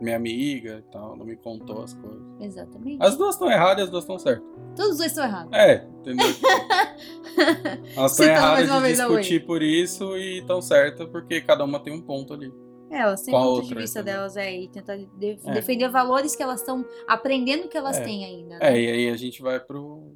[0.00, 2.22] minha amiga e tal, não me contou as coisas.
[2.40, 3.02] Exatamente.
[3.02, 4.46] As duas estão erradas e as duas estão certas.
[4.76, 5.52] Todos os dois estão errados.
[5.52, 6.26] É, entendeu?
[7.96, 11.92] Elas estão Citando erradas de discutir por isso e estão certas porque cada uma tem
[11.92, 12.52] um ponto ali.
[12.90, 14.18] É, elas têm o ponto de outra, vista entendeu?
[14.18, 15.08] delas é e tentar de-
[15.44, 15.52] É.
[15.52, 18.02] defender valores que elas estão aprendendo que elas É.
[18.04, 18.56] têm ainda.
[18.56, 18.80] É, Né?
[18.82, 20.12] e aí a gente vai pro,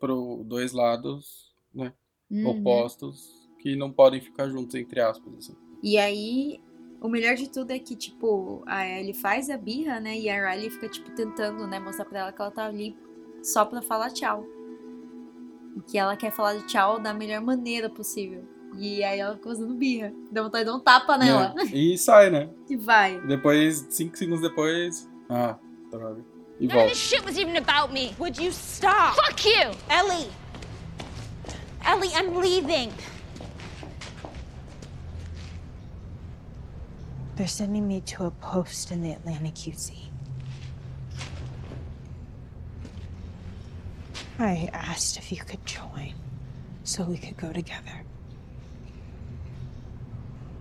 [0.00, 1.92] pro dois lados né,
[2.28, 2.48] Uhum.
[2.48, 3.28] opostos
[3.60, 5.32] que não podem ficar juntos, entre aspas.
[5.38, 5.54] Assim.
[5.84, 6.60] E aí,
[7.00, 10.18] o melhor de tudo é que, tipo, a Ellie faz a birra, né?
[10.18, 12.96] E a Riley fica, tipo, tentando, né, mostrar pra ela que ela tá ali
[13.42, 14.44] só pra falar tchau.
[15.76, 18.44] E que ela quer falar de tchau da melhor maneira possível.
[18.76, 20.12] E aí ela fica fazendo birra.
[20.30, 21.54] Dá vontade de dar um tapa nela.
[21.54, 21.64] Né?
[21.72, 22.48] E sai, né?
[22.68, 23.20] E vai.
[23.22, 25.08] Depois, cinco segundos depois.
[25.28, 25.56] Ah,
[25.90, 26.24] droga.
[26.60, 26.88] E None of volta.
[26.90, 28.14] this shit was even about me.
[28.18, 29.14] Would you stop?
[29.16, 29.70] Fuck you!
[29.88, 30.28] Ellie!
[31.84, 32.92] Ellie, I'm leaving.
[37.40, 39.96] They're sending me to a post in the Atlantic QC.
[44.38, 46.12] I asked if you could join
[46.84, 48.04] so we could go together.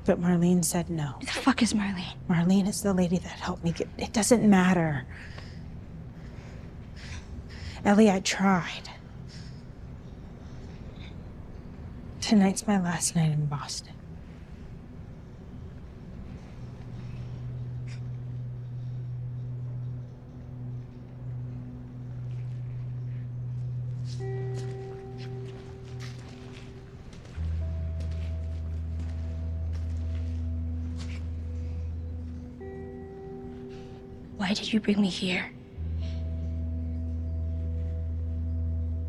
[0.06, 1.16] But Marlene said no.
[1.20, 2.16] Who the fuck is Marlene?
[2.30, 3.90] Marlene is the lady that helped me get.
[3.98, 5.06] It doesn't matter.
[7.84, 8.90] Ellie, I tried.
[12.22, 13.99] Tonight's my last night in Boston.
[34.50, 35.52] Why did you bring me here?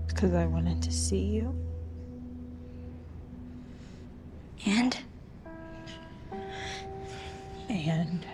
[0.07, 1.55] Because I wanted to see you.
[4.67, 4.99] And?
[7.71, 8.27] And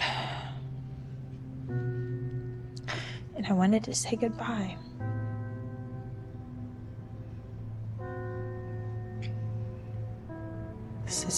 [3.36, 4.76] and I wanted to say goodbye.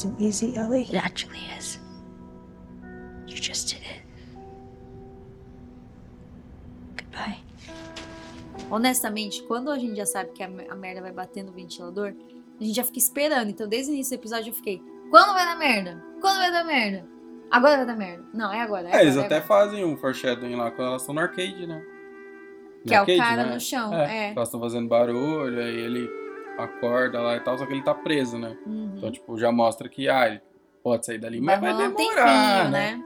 [0.09, 0.83] Isn't easy, Ellie.
[0.83, 1.79] It actually is.
[3.27, 4.03] You just did it.
[6.97, 7.39] Goodbye.
[8.71, 12.15] Honestamente, quando a gente já sabe que a, a merda vai bater no ventilador,
[12.61, 13.51] a gente já fica esperando.
[13.51, 16.03] Então, desde o início do episódio, eu fiquei: quando vai dar merda?
[16.21, 17.07] Quando vai dar merda?
[17.51, 18.25] Agora vai dar merda.
[18.35, 18.89] Não, é agora.
[18.91, 19.49] É, É, eles agora, é até agora.
[19.65, 21.83] fazem um foreshadowing lá quando elas estão no arcade, né?
[22.85, 23.55] No Que é o arcade, cara né?
[23.55, 23.95] no chão.
[23.95, 24.33] É, É.
[24.33, 26.11] Elas estão fazendo barulho, aí ele
[26.59, 28.55] acorda lá e tal, só que ele tá preso, né?
[28.67, 28.88] Uhum.
[28.99, 30.41] Então, tipo, já mostra que, ah, ele
[30.83, 33.01] pode sair dali, mas vai, demorar, tempinho, né?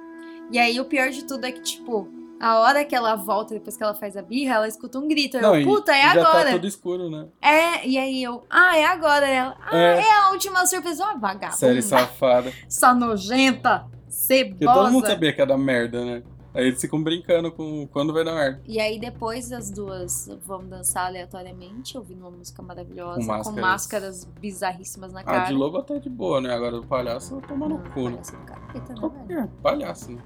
[0.51, 2.09] E aí, o pior de tudo é que, tipo,
[2.41, 5.37] a hora que ela volta, depois que ela faz a birra, ela escuta um grito.
[5.37, 6.45] Eu, Não, e puta, é já agora.
[6.47, 7.27] tá tudo escuro, né?
[7.41, 9.29] É, e aí eu, ah, é agora.
[9.29, 10.01] Ela, ah, É.
[10.01, 11.05] é, a última surpresa.
[11.05, 11.53] Ó, vagabunda.
[11.57, 12.53] Série safada.
[12.67, 15.07] Essa nojenta, Porque todo mundo cebosa.
[15.07, 16.23] sabia que dar merda, né?
[16.55, 18.61] Aí eles ficam brincando com quando vai dar merda.
[18.67, 23.61] E aí depois as duas vão dançar aleatoriamente, ouvindo uma música maravilhosa, Com com máscaras.
[23.61, 25.45] máscaras, bizarríssimas na A cara.
[25.47, 26.53] de lobo até de boa, né?
[26.55, 28.17] Agora do palhaço toma no cu, né?
[28.19, 28.95] palhaço do capeta,
[29.29, 29.49] né?
[29.63, 30.23] Palhaço, né?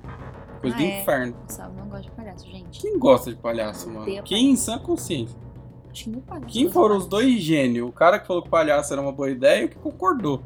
[0.61, 1.01] Coisa Ah, do é.
[1.01, 1.37] inferno.
[1.49, 2.81] Sabe, não gosto de palhaço, gente.
[2.81, 4.23] Quem gosta de palhaço, mano?
[4.25, 5.39] Quem em sã consciência?
[5.93, 6.47] Acho que não palhaço.
[6.49, 7.89] Quem foram os dois gênios?
[7.89, 10.43] O cara que falou que palhaço era uma boa ideia e o que concordou.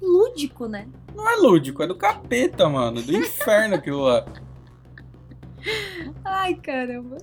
[0.00, 0.88] lúdico, né?
[1.14, 3.02] Não é lúdico, é do capeta, mano.
[3.02, 4.24] Do inferno aquilo lá.
[6.24, 7.18] Ai, caramba.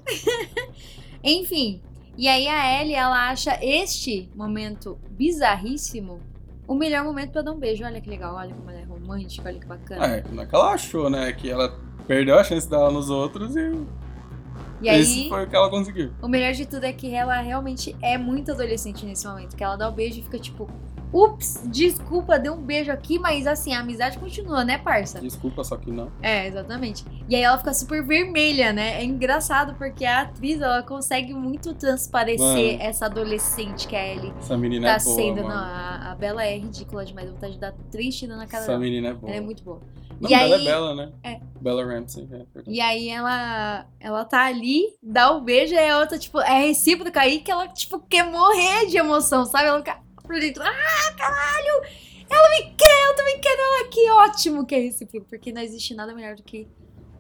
[1.24, 1.82] Enfim,
[2.18, 6.20] e aí a Ellie, ela acha este momento bizarríssimo
[6.68, 7.84] o melhor momento pra dar um beijo.
[7.84, 10.06] Olha que legal, olha como ela é romântica, olha que bacana.
[10.06, 11.32] É, não é que ela achou, né?
[11.34, 13.72] Que ela perdeu a chance dela nos outros e,
[14.82, 16.12] e esse aí, foi o que ela conseguiu.
[16.22, 19.56] o melhor de tudo é que ela realmente é muito adolescente nesse momento.
[19.56, 20.70] Que ela dá o beijo e fica tipo,
[21.14, 25.20] ups, desculpa, dei um beijo aqui, mas assim, a amizade continua, né, parça?
[25.20, 26.12] Desculpa, só que não.
[26.22, 27.04] É, exatamente.
[27.28, 29.02] E aí ela fica super vermelha, né?
[29.02, 32.40] É engraçado porque a atriz, ela consegue muito transparecer
[32.78, 32.78] Mano.
[32.82, 35.36] essa adolescente que a Ellie Essa menina tá é boa, sendo.
[35.44, 35.50] mano.
[35.50, 38.68] Não, a, a Bela é ridícula demais, dá vontade de dar triste na cara Essa
[38.68, 38.80] dela.
[38.80, 39.32] menina é boa.
[39.32, 39.82] Ela é muito boa.
[40.20, 41.12] Não, E Bela aí- é Bela, né?
[41.24, 41.40] É.
[41.62, 42.46] Bella Ramsey, é.
[42.68, 47.22] E aí ela, ela tá ali, dá o beijo, e a outra, tipo, é recíproca
[47.22, 49.68] aí que ela, tipo, quer morrer de emoção, sabe?
[49.68, 49.98] Ela fica
[50.30, 51.82] por dentro, ah, caralho!
[52.30, 55.96] Ela me quer, eu também quero ela aqui, ótimo que é recíproco, porque não existe
[55.96, 56.68] nada melhor do que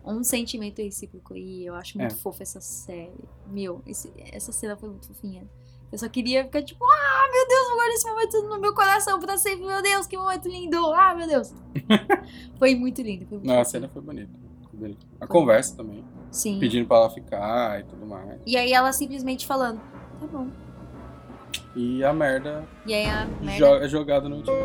[0.05, 1.35] um sentimento recíproco.
[1.35, 2.17] E eu acho muito É.
[2.17, 3.11] fofa essa série.
[3.47, 5.47] Meu, esse- essa cena foi muito fofinha.
[5.91, 9.35] Eu só queria ficar tipo, ah, meu Deus, guardar esse momento no meu coração pra
[9.39, 9.65] sempre.
[9.65, 10.93] Meu Deus, que momento lindo.
[10.93, 11.51] Ah, meu Deus.
[12.59, 13.25] foi muito lindo.
[13.25, 14.31] Foi muito Não, a cena foi bonita.
[14.69, 15.07] Foi bonita.
[15.19, 16.05] A conversa também.
[16.31, 16.59] Sim.
[16.59, 18.39] Pedindo pra ela ficar e tudo mais.
[18.45, 19.81] E aí ela simplesmente falando,
[20.19, 20.47] tá bom.
[21.75, 23.57] E a merda, E aí a merda.
[23.57, 24.55] jo- é jogada no último.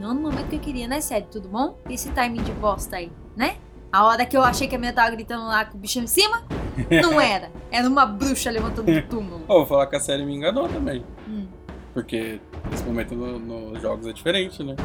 [0.00, 1.26] Não no momento que eu queria, né, sério?
[1.30, 1.78] Tudo bom?
[1.88, 3.56] Esse timing de bosta aí, né?
[3.92, 6.06] A hora que eu achei que a minha tava gritando lá com o bichão em
[6.06, 6.42] cima,
[7.02, 7.50] não era.
[7.70, 9.44] Era uma bruxa levantando do túmulo.
[9.46, 11.04] Vou falar que a série me enganou também.
[11.28, 11.46] Hum.
[11.94, 12.40] Porque
[12.72, 14.76] esse momento no- nos jogos é diferente, né?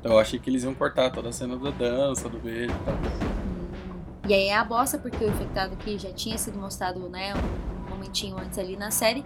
[0.00, 2.84] Então eu achei que eles iam cortar toda a cena da dança, do beijo e
[2.84, 2.94] tal.
[4.26, 7.90] E aí é a bosta, porque o infectado que já tinha sido mostrado, né, um
[7.90, 9.22] momentinho antes ali na série,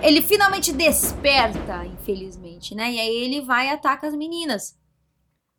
[0.00, 2.92] ele finalmente desperta, infelizmente, né?
[2.92, 4.78] E aí ele vai e ataca as meninas.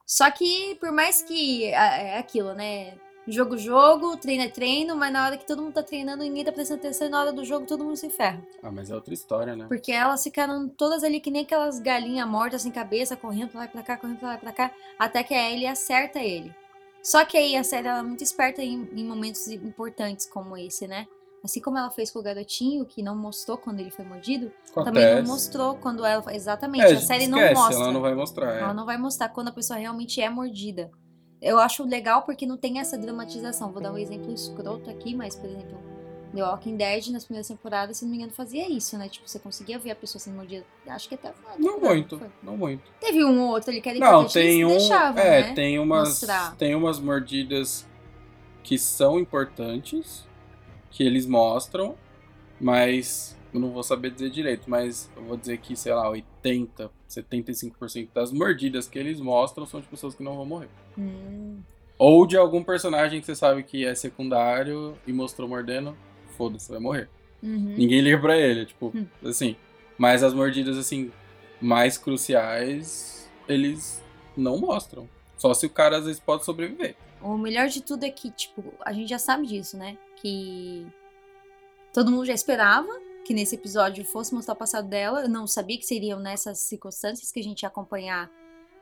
[0.07, 2.93] Só que, por mais que a- é aquilo, né?
[3.27, 6.51] Jogo, jogo, treino é treino, mas na hora que todo mundo tá treinando, ninguém tá
[6.51, 8.41] prestando atenção, e na hora do jogo todo mundo se ferra.
[8.63, 9.65] Ah, mas é outra história, né?
[9.67, 13.65] Porque elas ficaram todas ali que nem aquelas galinhas mortas sem cabeça, correndo pra lá
[13.65, 16.53] e pra cá, correndo pra lá e pra cá, até que a Ellie acerta ele.
[17.03, 20.87] Só que aí a série ela é muito esperta em, em momentos importantes como esse,
[20.87, 21.07] né?
[21.43, 25.03] Assim como ela fez com o garotinho, que não mostrou quando ele foi mordido, também
[25.03, 25.27] não Acontece.
[25.31, 26.23] mostrou quando ela.
[26.35, 27.75] Exatamente, É, a série esquece, não mostra.
[27.83, 28.55] ela não vai mostrar.
[28.55, 28.61] é.
[28.61, 30.91] Ela não vai mostrar quando a pessoa realmente é mordida.
[31.41, 33.71] Eu acho legal porque não tem essa dramatização.
[33.71, 35.77] Vou dar um exemplo escroto aqui, mas, por exemplo,
[36.33, 39.09] The Walking Dead, nas primeiras temporadas, se não me engano, fazia isso, né?
[39.09, 40.65] Tipo, você conseguia ver a pessoa sendo mordida.
[40.87, 41.51] Acho que até foi.
[41.57, 42.83] Não muito, não muito.
[42.99, 44.69] Teve um ou outro ali que era Não, tem um.
[44.69, 45.53] deixavam, é, né?
[45.53, 46.09] tem umas.
[46.09, 46.55] mostrar.
[46.55, 47.87] Tem umas mordidas
[48.63, 50.25] que são importantes,
[50.89, 51.95] que eles mostram,
[52.59, 56.89] mas eu não vou saber dizer direito, mas eu vou dizer que, sei lá, 80,
[57.11, 60.69] 75% das mordidas que eles mostram são de pessoas que não vão morrer.
[60.97, 61.59] Hum,
[61.97, 65.95] Ou de algum personagem que você sabe que é secundário e mostrou mordendo,
[66.37, 67.09] foda-se, vai morrer.
[67.43, 67.75] uhum.
[67.77, 69.05] Ninguém liga pra ele, tipo, Hum.
[69.23, 69.55] assim.
[69.97, 71.11] Mas as mordidas, assim,
[71.61, 74.03] mais cruciais, eles
[74.35, 75.07] não mostram.
[75.37, 76.95] Só se o cara às vezes pode sobreviver.
[77.21, 79.95] O melhor de tudo é que, tipo, a gente já sabe disso, né?
[80.15, 80.87] Que
[81.93, 82.89] todo mundo já esperava
[83.31, 85.21] que nesse episódio fosse mostrar o passado dela.
[85.21, 88.29] Eu não sabia que seriam nessas circunstâncias que a gente ia acompanhar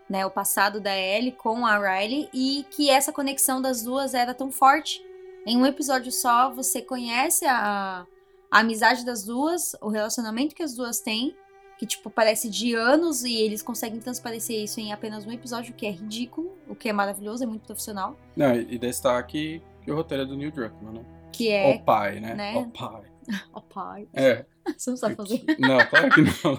[0.10, 4.34] né, o passado da Ellie com a Riley e que essa conexão das duas era
[4.34, 5.06] tão forte.
[5.46, 8.08] Em um episódio só, você conhece a,
[8.50, 11.36] a amizade das duas, o relacionamento que as duas têm,
[11.78, 15.76] que, tipo, parece de anos e eles conseguem transparecer isso em apenas um episódio, o
[15.76, 18.18] que é ridículo, o que é maravilhoso, é muito profissional.
[18.36, 21.06] Não, e destaque que o roteiro é do Neil Druckmann, né?
[21.32, 21.76] Que é.
[21.76, 22.34] O pai, né?
[22.34, 22.58] né?
[22.58, 23.04] O pai.
[23.54, 24.08] Ó pai.
[24.13, 24.46] É.
[24.78, 25.44] Você não sabe fazer.
[25.60, 26.52] Não, claro que não.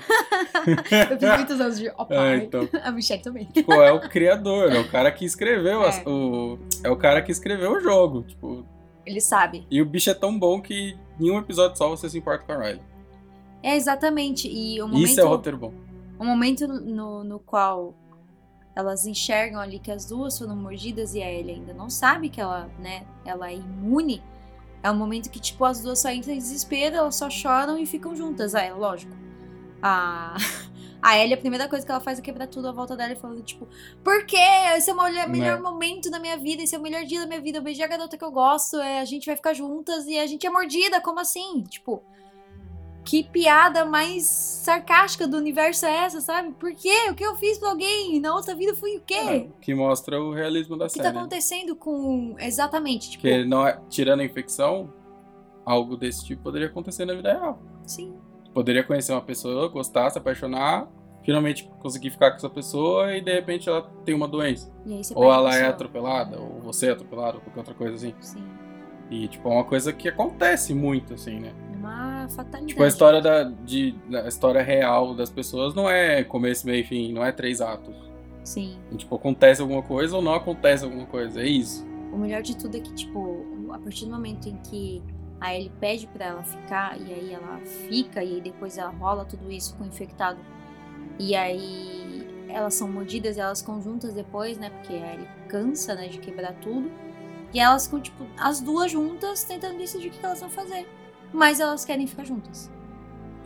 [1.11, 2.68] Eu fiz muitos anos de ó É, então.
[2.83, 3.44] A Michelle também.
[3.46, 6.09] Tipo, é o criador, é o cara que escreveu as- É.
[6.09, 6.59] o.
[6.83, 8.22] É o cara que escreveu o jogo.
[8.24, 8.64] Tipo,
[9.06, 9.64] Ele sabe.
[9.70, 12.52] e o bicho é tão bom que em um episódio só você se importa com
[12.52, 12.83] a Riley.
[13.62, 14.48] É, exatamente.
[14.48, 15.72] E o momento, Isso é roteiro bom.
[16.18, 17.94] o momento no, no qual
[18.74, 22.40] elas enxergam ali que as duas foram mordidas e a Ellie ainda não sabe que
[22.40, 24.20] ela, né, ela é imune.
[24.82, 27.86] É um momento que, tipo, as duas só entram em desespero, elas só choram e
[27.86, 28.54] ficam juntas.
[28.54, 29.12] É, lógico.
[29.82, 30.36] A,
[31.02, 33.16] a Ellie, a primeira coisa que ela faz é quebrar tudo à volta dela e
[33.16, 33.68] falando, tipo,
[34.02, 34.36] por quê?
[34.76, 35.56] Esse é o melhor, Né.
[35.56, 37.58] momento da minha vida, esse é o melhor dia da minha vida.
[37.58, 40.26] Eu beijei a garota que eu gosto, é, a gente vai ficar juntas e a
[40.26, 41.62] gente é mordida, como assim?
[41.64, 42.02] Tipo.
[43.04, 46.52] Que piada mais sarcástica do universo é essa, sabe?
[46.52, 47.10] Por quê?
[47.10, 48.20] O que eu fiz pra alguém?
[48.20, 49.48] Na outra vida fui o quê?
[49.60, 51.14] Que mostra o realismo da O que tá série.
[51.14, 51.20] né?
[51.20, 52.36] acontecendo com.
[52.38, 53.22] Exatamente, tipo.
[53.22, 54.92] Porque não é, tirando a infecção,
[55.64, 57.58] algo desse tipo poderia acontecer na vida real.
[57.86, 58.14] Sim.
[58.52, 60.88] Poderia conhecer uma pessoa, gostar, se apaixonar,
[61.24, 64.72] finalmente conseguir ficar com essa pessoa e de repente ela tem uma doença.
[64.84, 67.94] E aí você Ou ela é atropelada, ou você é atropelado, ou qualquer outra coisa
[67.94, 68.14] assim.
[68.20, 68.44] Sim.
[69.10, 71.52] E, tipo, é uma coisa que acontece muito, assim, né?
[71.80, 72.66] Uma fatalidade.
[72.66, 76.84] Tipo, a história da, de, da história real das pessoas não é começo, meio e
[76.84, 77.96] fim, não é três atos.
[78.44, 78.78] Sim.
[78.92, 81.86] E, tipo, acontece alguma coisa ou não acontece alguma coisa, é isso.
[82.12, 85.02] O melhor de tudo é que, tipo, a partir do momento em que
[85.40, 89.24] a Ellie pede pra ela ficar, e aí ela fica, e aí depois ela rola
[89.24, 90.38] tudo isso com o infectado.
[91.18, 94.68] E aí elas são mordidas e elas ficam juntas depois, né?
[94.70, 96.90] Porque a Ellie cansa, né, de quebrar tudo.
[97.54, 100.86] E elas ficam, tipo, as duas juntas tentando decidir o que elas vão fazer.
[101.32, 102.70] Mas elas querem ficar juntas.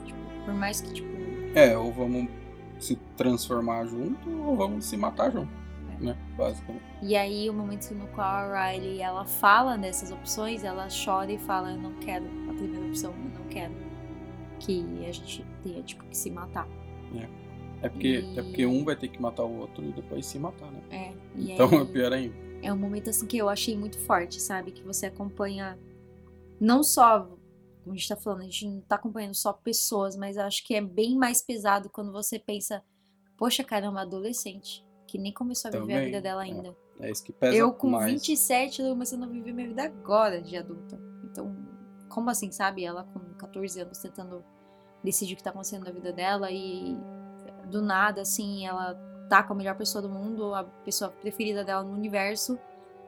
[0.04, 1.08] Tipo, por mais que, tipo,
[1.54, 2.28] É, ou vamos
[2.78, 5.50] se transformar junto, ou vamos se matar junto,
[6.00, 6.04] É.
[6.04, 6.16] né?
[6.36, 6.84] Basicamente.
[7.02, 11.38] E aí, o momento no qual a Riley ela fala dessas opções, ela chora e
[11.38, 13.72] fala: Eu não quero a primeira opção, eu não quero
[14.58, 16.66] que a gente tenha tipo, que se matar.
[17.82, 20.38] É porque, E- é porque um vai ter que matar o outro e depois se
[20.38, 20.80] matar, né?
[20.90, 22.34] É, Então aí, é pior ainda.
[22.62, 24.70] é um momento assim que eu achei muito forte, sabe?
[24.72, 25.78] Que você acompanha
[26.58, 27.28] não só,
[27.84, 30.64] como a gente tá falando, a gente não tá acompanhando só pessoas, mas eu acho
[30.64, 32.82] que é bem mais pesado quando você pensa,
[33.36, 36.46] poxa, cara, é uma adolescente que nem começou a viver a Também, vida dela é.
[36.46, 36.76] ainda.
[36.98, 38.10] É isso que pesa Eu com mais.
[38.10, 40.98] 27 tô começando a viver minha vida agora de adulta.
[41.24, 41.54] Então,
[42.08, 42.84] como assim, sabe?
[42.84, 44.44] Ela com 14 anos tentando
[45.02, 46.96] decidir o que tá acontecendo na vida dela e
[47.66, 48.94] do nada, assim, ela
[49.28, 52.58] tá com a melhor pessoa do mundo, a pessoa preferida dela no universo,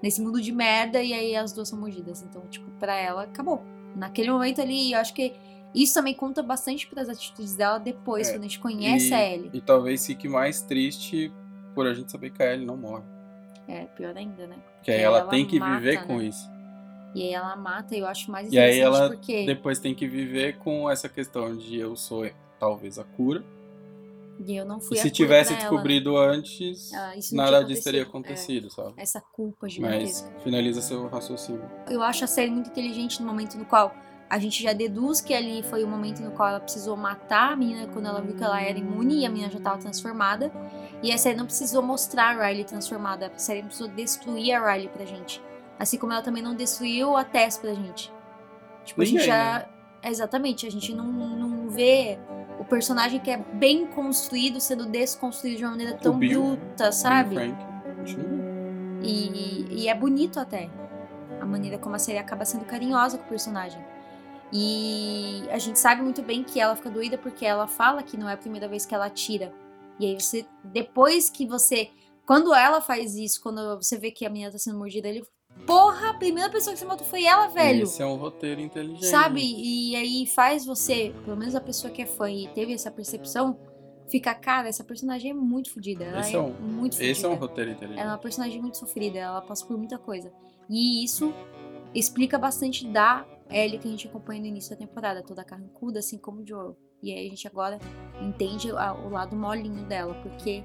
[0.02, 2.22] nesse mundo de merda, e aí as duas são mordidas.
[2.22, 3.62] Então, tipo, pra ela, acabou.
[3.96, 5.32] Naquele momento ali, eu acho que
[5.74, 9.30] isso também conta bastante pras atitudes dela depois, É, quando a gente conhece e, a
[9.32, 9.50] Ellie.
[9.52, 11.32] E talvez fique mais triste
[11.74, 13.04] por a gente saber que a Ellie não morre.
[13.66, 14.56] É, pior ainda, né?
[14.82, 16.24] Que aí Porque ela, ela tem que mata, viver com né?
[16.24, 16.48] isso.
[17.14, 19.46] E aí ela mata, e eu acho mais E aí ela porque...
[19.46, 23.42] depois tem que viver com essa questão de eu sou talvez a cura.
[24.44, 27.14] E eu não fui E se tivesse ela, descobrido antes, né?
[27.16, 28.94] Ah, nada disso teria acontecido, acontecido, sabe?
[28.98, 29.02] é.
[29.02, 30.30] Essa culpa Mas gigantesca.
[30.40, 31.64] finaliza seu raciocínio.
[31.88, 33.94] Eu acho a série muito inteligente no momento no qual
[34.28, 37.56] a gente já deduz que ali foi o momento no qual ela precisou matar a
[37.56, 40.52] menina quando ela viu que ela era imune e a menina já estava transformada.
[41.02, 44.72] E a série não precisou mostrar a Riley transformada, a série não precisou destruir a
[44.72, 45.40] Riley pra gente.
[45.78, 48.12] Assim como ela também não destruiu a Tess pra gente.
[48.84, 49.58] Tipo, a gente já.
[49.60, 49.68] né?
[50.10, 52.18] Exatamente, a gente não, não vê
[52.58, 57.54] o personagem que é bem construído sendo desconstruído de uma maneira tão Bill, bruta, sabe?
[59.02, 60.70] E, e é bonito até.
[61.40, 63.84] A maneira como a série acaba sendo carinhosa com o personagem.
[64.52, 68.28] E a gente sabe muito bem que ela fica doída porque ela fala que não
[68.28, 69.52] é a primeira vez que ela atira.
[69.98, 71.90] E aí você, depois que você.
[72.24, 75.24] Quando ela faz isso, quando você vê que a menina tá sendo mordida, ele.
[75.64, 77.84] Porra, a primeira pessoa que você matou foi ela, velho.
[77.84, 79.06] Esse é um roteiro inteligente.
[79.06, 79.40] Sabe?
[79.42, 83.58] E aí faz você, pelo menos a pessoa que é fã e teve essa percepção,
[84.08, 86.04] fica, cara, essa personagem é muito fodida.
[86.04, 87.10] Ela Esse é, é um- muito fodida.
[87.10, 88.00] Esse é um roteiro inteligente.
[88.00, 90.32] Ela é uma personagem muito sofrida, ela passa por muita coisa.
[90.70, 91.32] E isso
[91.92, 96.18] explica bastante da Ellie que a gente acompanha no início da temporada, toda carrancuda, assim
[96.18, 96.76] como o Joel.
[97.02, 97.78] E aí a gente agora
[98.20, 100.62] entende a- o lado molinho dela, porque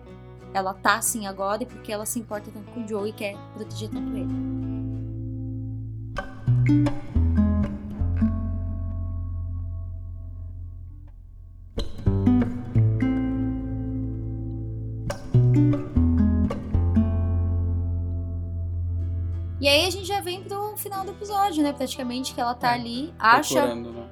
[0.54, 3.36] ela tá assim agora e porque ela se importa tanto com o Joel e quer
[3.56, 4.71] proteger tanto ele.
[19.60, 21.72] E aí a gente já vem pro final do episódio, né?
[21.72, 23.76] Praticamente que ela tá É, ali, acha.
[23.76, 24.10] Né?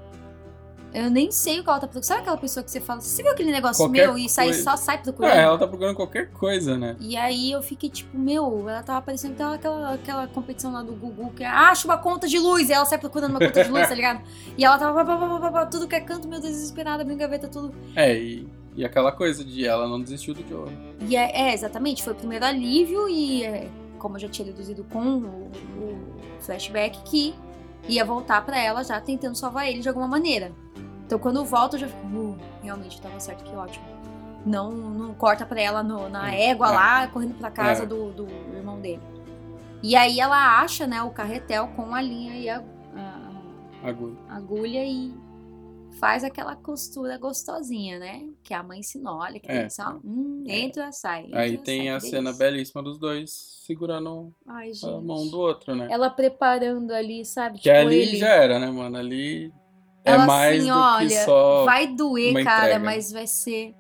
[0.93, 2.03] Eu nem sei o que ela tá procurando.
[2.03, 4.63] Sabe aquela pessoa que você fala, você viu aquele negócio Qualquer meu e sai, coisa.
[4.63, 5.33] só sai procurando?
[5.33, 6.95] É, ela tá procurando qualquer coisa, né?
[6.99, 10.93] E aí eu fiquei tipo, meu, ela tava parecendo então aquela, aquela competição lá do
[10.93, 13.69] Gugu, que é, acha uma conta de luz, e ela sai procurando uma conta de
[13.69, 14.21] luz, tá ligado?
[14.57, 17.19] E ela tava, pá, pá, pá, pá, tudo que é canto, meu Deus, desesperada, abrindo
[17.19, 17.73] gaveta, tudo.
[17.95, 20.69] É, e, e aquela coisa de ela não desistiu do Joe.
[21.07, 24.83] E é, é, exatamente, foi o primeiro alívio e, é, como eu já tinha deduzido
[24.85, 27.33] com o, o flashback, que
[27.87, 30.51] ia voltar pra ela já tentando salvar ele de alguma maneira.
[31.09, 33.83] Então quando volta eu já fico, uh, realmente tava certo, que ótimo.
[34.45, 36.71] Não, não corta pra ela no- na É, égua é.
[36.71, 37.85] lá, correndo pra casa É.
[37.87, 39.01] do, do irmão dele.
[39.81, 42.59] E aí ela acha, né, o carretel com a linha e a,
[42.95, 44.15] a- Agulha.
[44.29, 45.11] a agulha e
[45.99, 48.29] faz aquela costura gostosinha, né?
[48.43, 49.57] Que a mãe ensinou, olha que É.
[49.61, 49.97] delícia, ó.
[50.05, 51.25] Hum, entra, sai.
[51.25, 52.45] entra, Aí tem sai, a cena delícia.
[52.45, 53.31] belíssima dos dois
[53.65, 55.87] segurando Ai, a mão do outro, né?
[55.89, 57.57] Ela preparando ali, sabe?
[57.57, 58.17] Que tipo, ali ele...
[58.17, 58.95] já era, né, mano?
[58.95, 59.51] Ali
[60.03, 61.65] É mais assim, do olha, que só.
[61.65, 62.85] vai doer, cara, entrega.
[62.85, 63.75] mas vai ser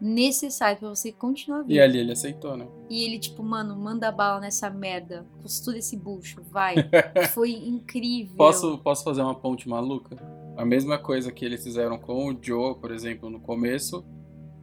[0.00, 1.72] necessário pra você continuar vivo.
[1.72, 2.66] E ali ele aceitou, né?
[2.88, 5.26] E ele, tipo, mano, manda bala nessa merda.
[5.42, 6.76] Costura esse bucho, vai.
[7.32, 8.36] Foi incrível.
[8.36, 10.16] Posso, posso fazer uma ponte maluca?
[10.56, 14.04] A mesma coisa que eles fizeram com o Joe, por exemplo, no começo.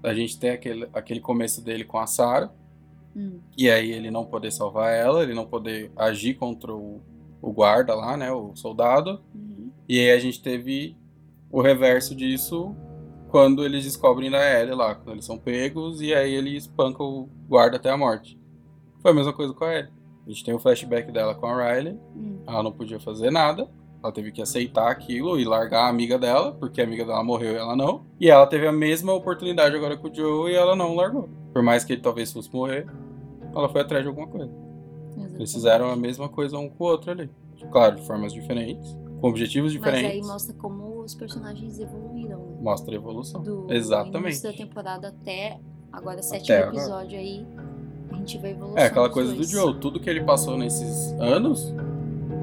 [0.02, 2.52] A gente tem aquele, aquele começo dele com a Sarah.
[3.16, 3.40] Hum.
[3.58, 7.02] E aí ele não poder salvar ela, ele não poder agir contra o,
[7.42, 8.32] o guarda lá, né?
[8.32, 9.22] O soldado.
[9.34, 9.53] Uhum.
[9.88, 10.96] E aí a gente teve
[11.52, 12.76] o reverso disso
[13.30, 17.28] quando eles descobrem da Ellie lá, quando eles são pegos e aí ele espanca o
[17.48, 18.40] guarda até a morte.
[19.02, 19.90] Foi a mesma coisa com a Ellie.
[20.26, 22.40] A gente tem o flashback dela com a Riley, Hum.
[22.48, 23.68] ela não podia fazer nada,
[24.02, 27.54] ela teve que aceitar aquilo e largar a amiga dela, porque a amiga dela morreu
[27.54, 28.06] e ela não.
[28.20, 31.28] E ela teve a mesma oportunidade agora com o Joe e ela não largou.
[31.52, 32.86] Por mais que ele talvez fosse morrer,
[33.54, 34.46] ela foi atrás de alguma coisa.
[34.48, 35.54] Eles Exatamente.
[35.54, 37.30] fizeram a mesma coisa um com o outro ali.
[37.72, 40.28] Claro, de formas diferentes, com objetivos Mas aí diferentes.
[40.28, 42.40] mostra como os personagens evoluíram.
[42.40, 42.58] né?
[42.62, 43.42] Mostra a evolução.
[43.42, 44.34] Do Exatamente.
[44.34, 45.62] início da temporada até
[45.94, 46.76] agora, sétimo Até agora.
[46.78, 47.48] episódio aí.
[48.12, 48.78] A gente vê a evolução.
[48.78, 49.50] É aquela coisa do dois.
[49.50, 49.80] Joe.
[49.80, 51.74] Tudo que ele passou nesses anos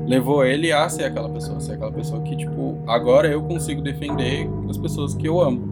[0.07, 1.61] levou ele a ser aquela pessoa.
[1.61, 5.63] Ser aquela pessoa que, tipo, agora eu consigo defender as pessoas que eu amo.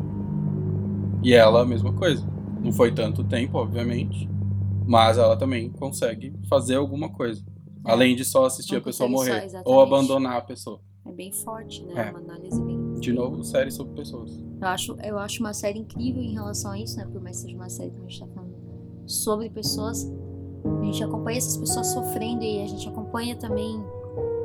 [1.22, 2.22] E ela, a mesma coisa.
[2.62, 4.28] Não foi tanto tempo, obviamente.
[4.86, 7.42] Mas ela também consegue fazer alguma coisa.
[7.84, 7.90] É.
[7.92, 9.44] Além de só assistir Não a pessoa só, morrer.
[9.44, 9.66] exatamente.
[9.66, 10.80] ou abandonar a pessoa.
[11.08, 12.08] É bem forte, né?
[12.08, 12.10] É.
[12.10, 12.94] Uma análise bem.
[12.94, 14.38] De novo, série sobre pessoas.
[14.60, 17.06] Eu acho, eu acho uma série incrível em relação a isso, né?
[17.10, 18.54] Por mais que seja uma série que a gente tá falando
[19.06, 20.10] sobre pessoas.
[20.80, 23.82] A gente acompanha essas pessoas sofrendo e a gente acompanha também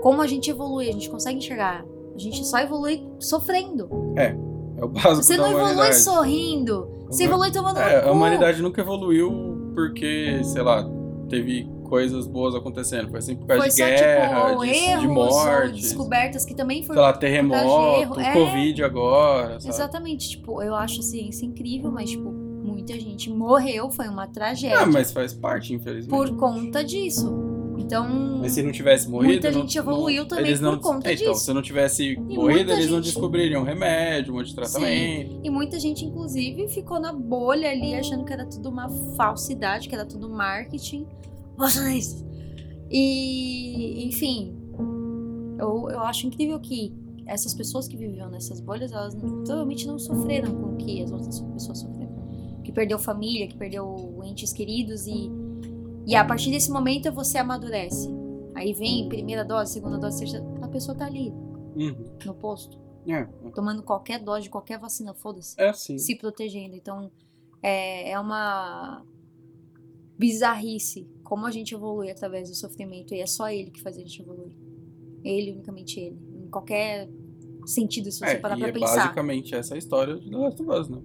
[0.01, 1.85] como a gente evolui, a gente consegue enxergar.
[2.15, 3.89] A gente só evolui sofrendo.
[4.15, 4.35] É
[4.83, 6.87] o básico Você não evolui sorrindo.
[7.07, 10.87] Você evolui tomando É, a humanidade nunca evoluiu porque, sei lá,
[11.29, 13.09] teve coisas boas acontecendo.
[13.09, 16.45] Foi sempre por causa Foi de só, guerra, tipo, de, erros de ou mortes, descobertas
[16.45, 18.19] que também sei foram lá, terremoto.
[18.19, 18.33] É.
[18.33, 19.73] Covid agora, sabe?
[19.73, 24.79] Exatamente, tipo, eu acho a ciência incrível, mas, tipo, muita gente morreu, foi uma tragédia
[24.79, 26.09] Ah, mas faz parte, infelizmente.
[26.09, 27.41] por conta disso.
[27.75, 29.33] Então, Mas se não tivesse morrido.
[29.33, 31.45] Muita não- gente não- evoluiu também eles não, por conta é, Então, disso.
[31.45, 35.39] se não tivesse morrido, muita eles não gente- descobririam remédio, um monte de tratamento.
[35.43, 39.95] e muita gente, inclusive, ficou na bolha ali, achando que era tudo uma falsidade, que
[39.95, 41.05] era tudo marketing.
[41.57, 42.23] Bolsonaristas.
[42.89, 44.55] E, enfim,
[45.59, 46.93] eu, eu acho incrível que
[47.25, 51.39] essas pessoas que viviam nessas bolhas, elas provavelmente não sofreram com o que as outras
[51.39, 52.13] pessoas sofreram.
[52.63, 55.31] Que perdeu família, que perdeu entes queridos e,
[56.05, 58.09] e a partir desse momento você amadurece.
[58.55, 61.31] Aí vem primeira dose, segunda dose, terceira, a pessoa tá ali,
[61.75, 62.05] Uhum.
[62.25, 62.77] no posto,
[63.07, 63.23] É,
[63.55, 65.97] tomando qualquer dose de qualquer vacina, foda-se, é assim.
[65.97, 66.75] se protegendo.
[66.75, 67.09] Então,
[67.63, 69.03] é, é uma
[70.17, 73.99] bizarrice como a gente evolui através do sofrimento e é só ele que faz a
[73.99, 74.51] gente evoluir.
[75.23, 76.15] Ele, unicamente ele.
[76.45, 77.09] Em qualquer
[77.65, 78.97] sentido, se você É, parar pra é pensar.
[78.97, 81.01] basicamente essa história de The Last of Us, né?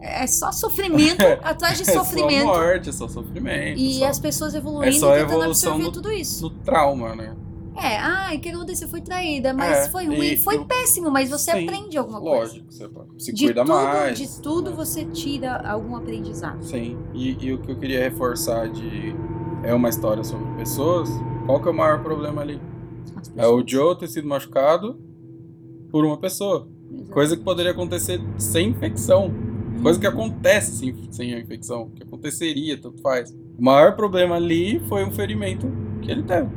[0.00, 2.44] É só sofrimento atrás de É só sofrimento.
[2.46, 3.80] morte, é só sofrimento.
[3.80, 6.42] E só as pessoas evoluindo É só e tentando evolução absorver no- tudo isso.
[6.44, 7.36] no trauma, né?
[7.76, 8.86] É, ai, o que aconteceu?
[8.86, 10.36] Foi traída, mas É, foi ruim.
[10.36, 12.52] foi péssimo, mas você Sim, aprende alguma coisa.
[12.54, 14.16] Lógico, você se De cuida tudo, mais.
[14.18, 16.62] de tudo você tira algum aprendizado.
[16.62, 19.12] Sim, e, e o que eu queria reforçar de
[19.64, 21.08] é uma história sobre pessoas,
[21.46, 22.60] qual que é o maior problema ali?
[23.36, 23.62] É o.
[23.66, 24.98] Joe ter sido machucado
[25.90, 26.68] por uma pessoa.
[26.92, 27.10] Exato.
[27.10, 29.32] Coisa que poderia acontecer sem infecção.
[29.82, 31.90] Coisa que acontece sem, sem a infecção.
[31.90, 33.30] Que aconteceria, tanto faz.
[33.58, 35.66] O maior problema ali foi um ferimento
[36.02, 36.48] que ele teve.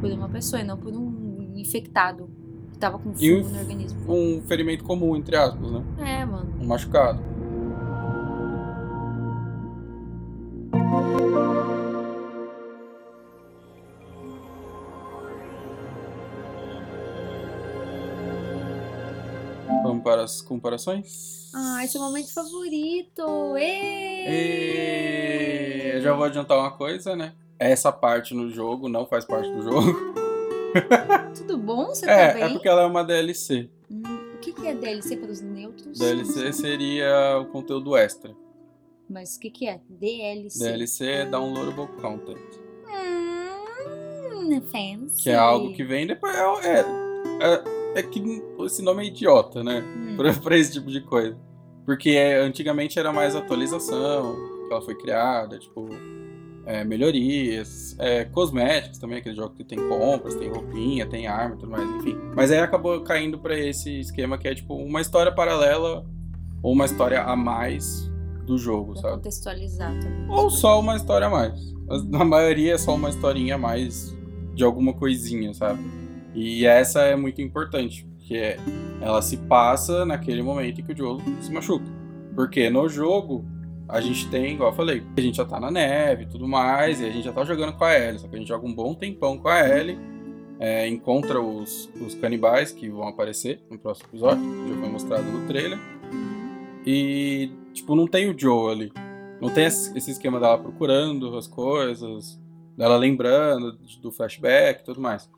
[0.00, 2.28] Por uma pessoa e não por um infectado
[2.72, 4.00] que tava com E um- fungo no organismo.
[4.08, 5.82] Um ferimento comum, entre aspas, né?
[5.98, 6.52] É, mano.
[6.60, 7.20] Um machucado.
[19.94, 21.50] Vamos para as comparações?
[21.54, 23.56] Ah, esse é o momento favorito.
[23.56, 24.26] Ê!
[25.92, 25.96] E...
[25.96, 27.32] Eu já vou adiantar uma coisa, né?
[27.60, 30.14] Essa parte no jogo não faz parte do jogo.
[31.36, 31.86] Tudo bom?
[31.86, 32.42] Você tá É, bem?
[32.42, 33.70] é porque ela é uma DLC.
[33.88, 34.02] Hum,
[34.34, 35.96] o que, que é DLC para os neutros?
[35.96, 38.34] DLC seria o conteúdo extra.
[39.08, 39.80] Mas o que, que é?
[39.88, 40.58] DLC.
[40.58, 42.38] DLC é Downloadable Content.
[42.88, 45.22] Hum, fancy.
[45.22, 46.34] Que é algo que vem depois.
[46.34, 49.80] É, é, é, é que esse nome é idiota, né?
[49.96, 50.16] Hum.
[50.16, 51.36] Pra, pra esse tipo de coisa.
[51.84, 54.34] Porque é, antigamente era mais atualização,
[54.66, 55.86] que ela foi criada, tipo,
[56.64, 61.58] é, melhorias, é, cosméticos também, aquele jogo que tem compras, tem roupinha, tem arma e
[61.58, 62.16] tudo mais, enfim.
[62.34, 66.06] Mas aí acabou caindo pra esse esquema que é tipo uma história paralela
[66.62, 68.10] ou uma história a mais
[68.46, 69.14] do jogo, Pra sabe?
[69.16, 70.26] contextualizar também.
[70.30, 71.74] Ou só uma história a mais.
[72.08, 74.16] Na maioria é só uma historinha a mais
[74.54, 75.80] de alguma coisinha, sabe?
[76.34, 78.06] E essa é muito importante.
[78.20, 78.56] Que é,
[79.00, 81.84] ela se passa naquele momento em que o Joel se machuca.
[82.34, 83.44] Porque no jogo,
[83.88, 87.00] a gente tem, igual eu falei, a gente já tá na neve e tudo mais,
[87.00, 88.74] e a gente já tá jogando com a Ellie, só que a gente joga um
[88.74, 89.98] bom tempão com a Ellie,
[90.58, 95.24] é, encontra os, os canibais que vão aparecer no próximo episódio, que já foi mostrado
[95.24, 95.78] no trailer.
[96.86, 98.92] E, tipo, não tem o Joe ali.
[99.40, 102.40] Não tem esse esquema dela procurando as coisas,
[102.76, 105.28] dela lembrando do flashback e tudo mais.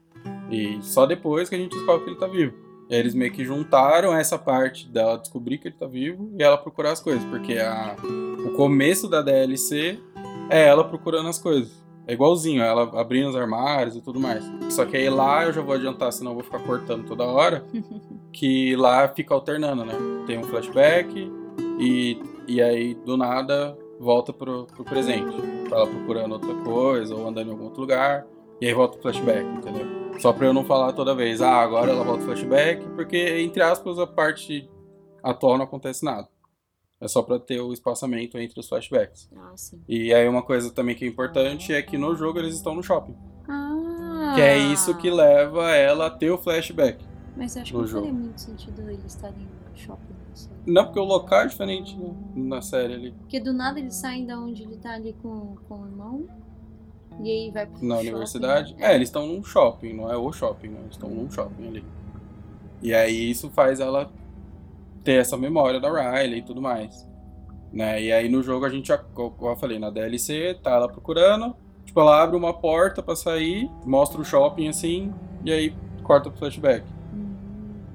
[0.50, 2.54] E só depois que a gente descobre que ele tá vivo.
[2.88, 6.42] E aí eles meio que juntaram essa parte dela descobrir que ele tá vivo e
[6.42, 7.96] ela procurar as coisas, porque a,
[8.46, 9.98] o começo da DLC
[10.48, 11.84] é ela procurando as coisas.
[12.06, 14.44] É igualzinho, ela abrindo os armários e tudo mais.
[14.70, 17.64] Só que aí lá eu já vou adiantar, senão eu vou ficar cortando toda hora.
[18.32, 19.94] que lá fica alternando, né?
[20.24, 21.32] Tem um flashback
[21.80, 25.36] e, e aí do nada volta pro, pro presente.
[25.68, 28.24] Ela procurando outra coisa ou andando em algum outro lugar.
[28.60, 30.05] E aí volta o flashback, entendeu?
[30.18, 33.62] Só pra eu não falar toda vez, ah, agora ela volta o flashback, porque, entre
[33.62, 34.68] aspas, a parte
[35.22, 36.28] atual não acontece nada.
[37.00, 39.28] É só pra ter o espaçamento entre os flashbacks.
[39.36, 39.82] Ah, sim.
[39.86, 42.82] E aí uma coisa também que é importante é que no jogo eles estão no
[42.82, 43.14] shopping.
[43.46, 44.32] Ah!
[44.34, 47.04] Que é isso que leva ela a ter o flashback.
[47.36, 50.26] Mas eu acho que não faria muito sentido eles estarem no shopping, não.
[50.66, 53.12] Não, porque o local é diferente né, na série ali.
[53.12, 56.26] Porque do nada eles saem da onde ele tá ali com, com o irmão.
[57.22, 58.08] E aí vai pro Na shopping.
[58.08, 58.76] universidade.
[58.78, 60.78] É, eles estão num shopping, não é o shopping, né?
[60.80, 61.84] Eles estão num shopping ali.
[62.82, 64.10] E aí isso faz ela
[65.02, 67.08] ter essa memória da Riley e tudo mais.
[67.72, 68.02] Né?
[68.02, 71.54] E aí no jogo a gente, como eu falei, na DLC, tá ela procurando.
[71.84, 75.12] Tipo, ela abre uma porta pra sair, mostra o shopping assim,
[75.44, 76.84] e aí corta pro flashback.
[77.14, 77.34] Hum,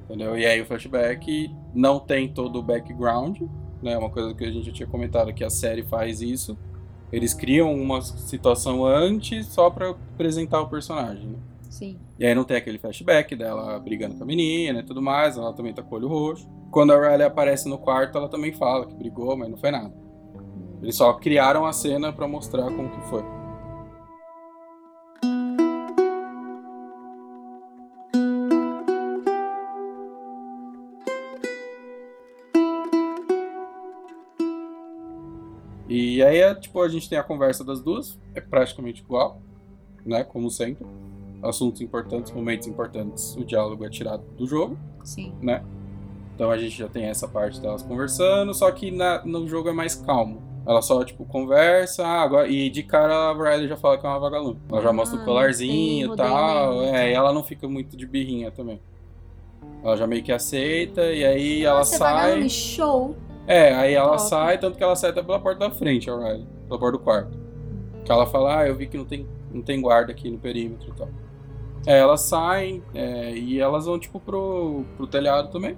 [0.06, 0.38] Entendeu?
[0.38, 3.42] E aí o flashback não tem todo o background,
[3.82, 3.98] né?
[3.98, 6.58] Uma coisa que a gente já tinha comentado que a série faz isso.
[7.12, 11.28] Eles criam uma situação antes só pra apresentar o personagem.
[11.28, 11.38] Né?
[11.70, 11.98] Sim.
[12.20, 15.54] E aí não tem aquele flashback dela brigando com a menina e tudo mais, ela
[15.54, 16.48] também tá com o olho roxo.
[16.70, 19.94] Quando a Riley aparece no quarto, ela também fala que brigou, mas não foi nada.
[20.82, 23.41] Eles só criaram a cena pra mostrar como que foi.
[36.22, 39.42] E aí, é, tipo, a gente tem a conversa das duas, é praticamente igual,
[40.06, 40.24] né?
[40.24, 40.86] Como sempre.
[41.42, 45.34] Assuntos importantes, momentos importantes, o diálogo é tirado do jogo, Sim.
[45.42, 45.64] né?
[46.36, 49.74] Então a gente já tem essa parte delas conversando, só que na- no jogo é
[49.74, 50.40] mais calmo.
[50.64, 54.10] Ela só, tipo, conversa, ah, agora, e de cara a Riley já fala que é
[54.10, 54.60] uma vagalume.
[54.72, 58.06] Ela já mostra Ah, o colarzinho e tal, é, e ela não fica muito de
[58.06, 58.80] birrinha também.
[59.84, 62.14] Ela já meio que aceita, e aí ela Nossa, sai.
[62.28, 63.16] vagalume, show.
[63.48, 64.30] É, aí ela Top.
[64.30, 67.04] sai, tanto que ela sai até pela porta da frente, a Riley, pela porta do
[67.04, 67.38] quarto.
[68.06, 70.90] Que ela fala, ah, eu vi que não tem, não tem guarda aqui no perímetro
[70.90, 71.10] e tal.
[71.86, 75.76] É, elas saem é, e elas vão, tipo, pro, pro telhado também.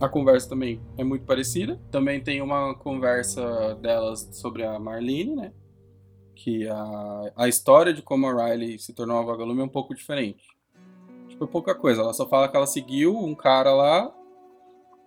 [0.00, 1.80] A conversa também é muito parecida.
[1.90, 5.52] Também tem uma conversa delas sobre a Marlene, né?
[6.34, 9.94] Que a, a história de como a Riley se tornou uma vagalume é um pouco
[9.94, 10.44] diferente.
[11.28, 12.02] Tipo, é pouca coisa.
[12.02, 14.12] Ela só fala que ela seguiu um cara lá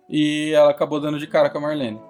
[0.08, 2.00] e ela acabou dando de cara com a Marlene.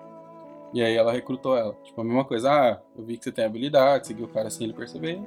[0.75, 1.75] E aí ela recrutou ela.
[1.85, 2.51] Tipo, a mesma coisa.
[2.51, 5.21] Ah, eu vi que você tem habilidade, seguiu o cara sem ele perceber.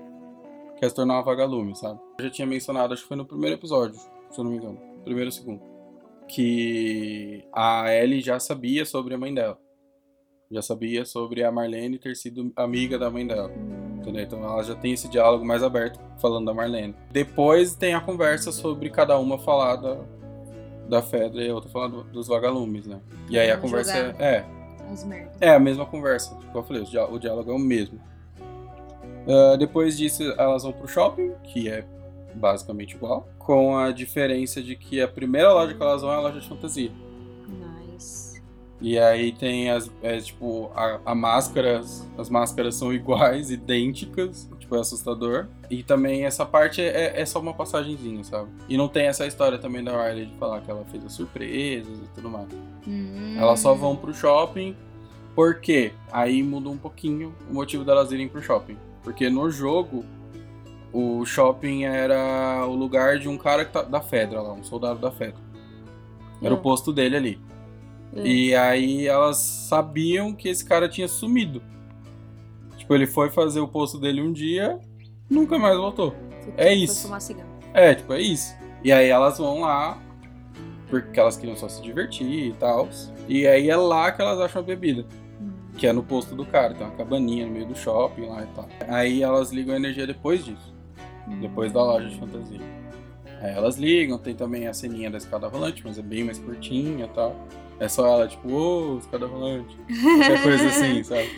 [0.77, 1.99] Quer se tornar uma vagalume, sabe?
[2.19, 3.99] Eu já tinha mencionado, acho que foi no primeiro episódio,
[4.29, 4.79] se eu não me engano.
[5.03, 5.61] Primeiro ou segundo.
[6.27, 9.59] Que a Ellie já sabia sobre a mãe dela.
[10.51, 13.51] Já sabia sobre a Marlene ter sido amiga da mãe dela.
[13.97, 14.23] Entendeu?
[14.23, 16.95] Então ela já tem esse diálogo mais aberto falando da Marlene.
[17.11, 19.97] Depois tem a conversa sobre cada uma falar da,
[20.89, 22.99] da Fedra e a outra falar do- dos vagalumes, né?
[23.29, 24.21] E aí a Vamos conversa jogar.
[24.23, 24.45] é,
[25.05, 25.37] merdas.
[25.39, 26.35] é a mesma conversa.
[26.35, 27.99] Tipo, eu falei, o diá- o diálogo é o mesmo.
[29.27, 31.85] Ah, depois disso, elas vão pro shopping, que é
[32.33, 36.19] basicamente igual, com a diferença de que a primeira loja que elas vão é a
[36.19, 36.91] loja de fantasia.
[37.91, 38.41] Nice.
[38.81, 41.81] E aí tem as, é, tipo, a, a máscara,
[42.17, 45.47] as máscaras são iguais, idênticas, tipo, é assustador.
[45.69, 48.49] E também essa parte é, é só uma passagenzinha, sabe?
[48.67, 51.97] E não tem essa história também da Riley de falar que ela fez as surpresas
[51.97, 52.47] e tudo mais.
[52.87, 53.35] Hum.
[53.37, 54.75] Elas só vão pro shopping,
[55.35, 58.77] porque aí muda um pouquinho o motivo delas irem pro shopping.
[59.03, 60.05] Porque no jogo,
[60.93, 64.99] o shopping era o lugar de um cara que tá, da Fedra lá, um soldado
[64.99, 65.39] da Fedra.
[66.41, 66.57] Era Ah.
[66.57, 67.39] o posto dele ali.
[68.15, 68.19] Ah.
[68.23, 71.61] E aí elas sabiam que esse cara tinha sumido.
[72.89, 74.79] Tipo, ele foi fazer o posto dele um dia,
[75.29, 76.09] nunca mais voltou.
[76.41, 77.03] Foi- é foi isso.
[77.03, 77.47] fumar cigarro.
[77.71, 78.55] É, tipo, é isso.
[78.83, 80.01] E aí elas vão lá,
[80.89, 82.89] porque elas queriam só se divertir e tal.
[83.27, 85.05] E aí é lá que elas acham a bebida,
[85.39, 85.51] Hum.
[85.77, 86.73] que é no posto do cara.
[86.73, 88.67] Tem uma cabaninha no meio do shopping lá e tal.
[88.87, 90.73] Aí elas ligam a energia depois disso,
[91.39, 92.59] depois da loja de fantasia.
[93.39, 97.05] Aí elas ligam, tem também a ceninha da escada rolante, mas é bem mais curtinha
[97.05, 97.35] e tal.
[97.79, 99.77] É só ela, tipo, ô, escada rolante.
[100.17, 101.29] Qualquer coisa assim, sabe?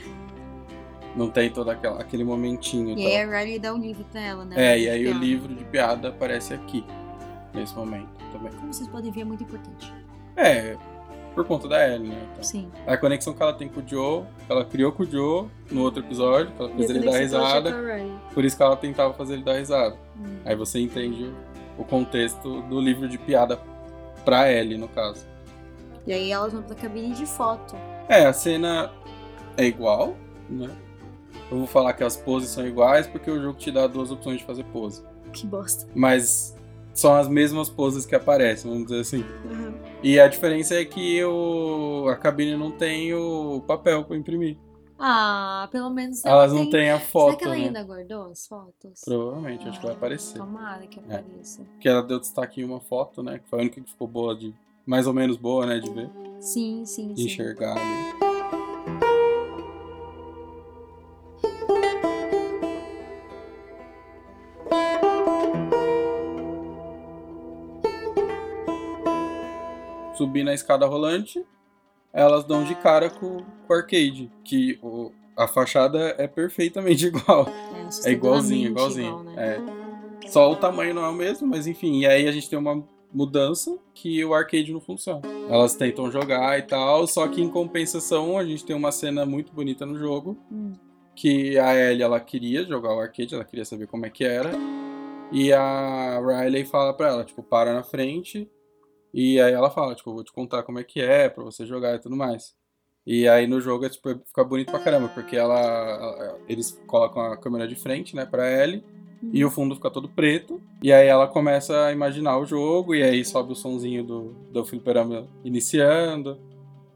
[1.16, 3.34] Não tem todo aquela, aquele momentinho e E aí tal.
[3.36, 4.55] a Riley dá o livro pra ela, né?
[4.57, 5.20] É, e aí o Piada.
[5.26, 6.86] livro de piada aparece aqui,
[7.53, 8.51] nesse momento também.
[8.53, 9.93] Como vocês podem ver, é muito importante.
[10.38, 10.78] É,
[11.36, 12.28] por conta da Ellie, né?
[12.32, 12.72] Então, Sim.
[12.88, 15.82] a conexão que ela tem com o Joe, que ela criou com o Joe no
[15.82, 18.12] outro episódio, que ela fez E ele dar risada, Riley.
[18.34, 19.97] por isso que ela tentava fazer ele dar risada.
[20.18, 20.38] Hum.
[20.45, 21.30] Aí você entende
[21.78, 23.59] o, o contexto do livro de piada
[24.24, 25.26] pra Ellie, no caso.
[26.07, 27.76] E aí elas vão pra cabine de foto.
[28.07, 28.91] É, a cena
[29.57, 30.16] é igual,
[30.49, 30.70] né?
[31.52, 34.39] Eu vou falar que as poses são iguais porque o jogo te dá duas opções
[34.39, 35.04] de fazer pose.
[35.34, 35.86] Que bosta.
[35.93, 36.56] Mas
[36.93, 39.26] são as mesmas poses que aparecem, vamos dizer assim.
[40.02, 44.58] E a diferença é que o, a cabine não tem o papel pra imprimir.
[45.04, 46.72] Ah, pelo menos ela Elas não tem...
[46.82, 47.66] têm a Será foto, que ela né?
[47.66, 49.02] ainda guardou as fotos?
[49.04, 50.38] Provavelmente, acho que vai Ah, aparecer.
[50.38, 51.16] Tomara que É.
[51.16, 51.64] apareça.
[51.64, 53.39] Porque ela deu destaque em uma foto, né?
[53.39, 54.54] Que foi a única que ficou boa de.
[54.86, 55.80] Mais ou menos boa, né?
[55.80, 57.28] De ver, Sim, sim, de sim.
[57.28, 58.31] enxergar ali.
[70.22, 71.43] Subir na escada rolante,
[72.13, 77.47] elas dão de cara com, o arcade, que o- a fachada é perfeitamente igual.
[78.05, 79.07] É, É igualzinho, igualzinho.
[79.07, 79.57] igual, né?
[80.24, 80.28] É.
[80.30, 81.99] Só o tamanho não é o mesmo, mas enfim.
[82.01, 85.22] E aí a gente tem uma mudança que o arcade não funciona.
[85.49, 89.51] Elas tentam jogar e tal, só que em compensação a gente tem uma cena muito
[89.51, 90.74] bonita no jogo Hum.
[91.15, 94.51] que a Ellie ela queria jogar o arcade, ela queria saber como é que era.
[95.32, 98.47] E a Riley fala pra ela, tipo, para na frente.
[99.14, 101.66] E aí ela fala, tipo, eu vou te contar como é que é pra você
[101.66, 102.55] jogar e tudo mais.
[103.05, 107.22] E aí no jogo é, tipo, fica bonito pra caramba, porque ela, ela- eles colocam
[107.24, 108.84] a câmera de frente, né, pra Ellie.
[109.34, 110.59] E o fundo fica todo preto.
[110.82, 112.95] E aí ela começa a imaginar o jogo.
[112.95, 116.39] E aí sobe o sonzinho do, do fliperama iniciando.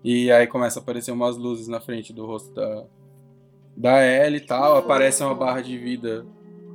[0.03, 2.84] E aí começa a aparecer umas luzes na frente do rosto da,
[3.78, 4.78] da Ellie e tal.
[4.78, 6.26] Aparece uma barra de vida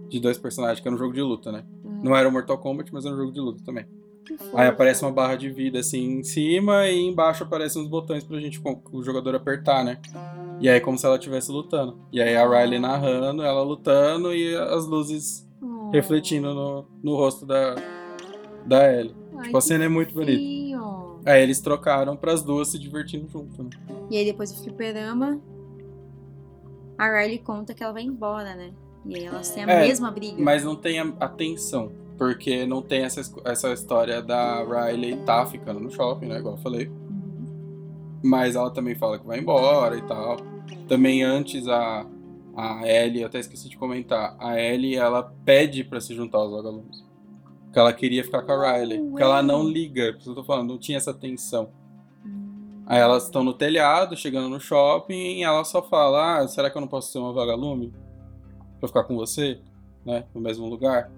[0.09, 1.65] de dois personagens, que é um jogo de luta, né?
[1.85, 2.01] Uhum.
[2.05, 3.87] Não era o Mortal Kombat, mas era um jogo de luta também.
[4.55, 8.39] Aí aparece uma barra de vida assim em cima e embaixo aparecem uns botões pra
[8.41, 8.61] gente,
[8.93, 9.99] o jogador apertar, né?
[10.61, 11.99] E aí como se ela estivesse lutando.
[12.13, 15.91] E aí a Riley narrando, ela lutando e as luzes Oh.
[15.91, 17.75] refletindo no, no rosto da,
[18.65, 19.15] da Ellie.
[19.37, 20.41] Ai, Tipo, a cena é muito bonita.
[21.27, 23.71] Aí eles trocaram pras duas se divertindo junto, né?
[24.11, 25.39] E aí depois do fliperama,
[26.97, 28.71] a Riley conta que ela vai embora, né?
[29.05, 30.43] E aí elas têm a É, mesma briga.
[30.43, 31.93] Mas não tem a, a tensão.
[32.21, 36.39] Porque não tem essa, essa história da Riley tá ficando no shopping, né?
[36.39, 36.87] Igual eu falei.
[36.87, 38.19] Uhum.
[38.23, 40.37] Mas ela também fala que vai embora e tal.
[40.87, 42.05] Também antes a,
[42.55, 46.51] a Ellie, eu até esqueci de comentar, a Ellie ela pede pra se juntar aos
[46.51, 47.03] vagalumes.
[47.65, 49.01] Porque ela queria ficar com a Riley.
[49.01, 51.71] Porque ela não liga, por isso que eu tô falando, não tinha essa tensão.
[52.23, 52.83] Hum.
[52.85, 56.77] Aí elas estão no telhado, chegando no shopping, e ela só fala: Ah, será que
[56.77, 57.95] eu não posso ser uma vagalume?
[58.79, 59.59] Pra ficar com você?
[60.05, 60.27] Né?
[60.35, 61.11] No mesmo lugar?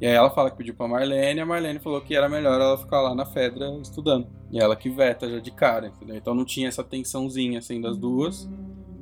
[0.00, 2.60] E aí ela fala que pediu pra Marlene, e a Marlene falou que era melhor
[2.60, 4.28] ela ficar lá na Fedra estudando.
[4.50, 6.16] E ela que veta já de cara, entendeu?
[6.16, 8.48] Então não tinha essa tensãozinha assim das duas.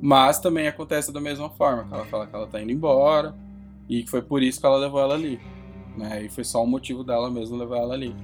[0.01, 3.35] Mas também acontece da mesma forma, que ela fala que ela tá indo embora,
[3.89, 5.39] e que foi por isso que ela levou ela ali.
[5.95, 6.23] Né?
[6.25, 8.15] E foi só o motivo dela mesmo levar ela ali.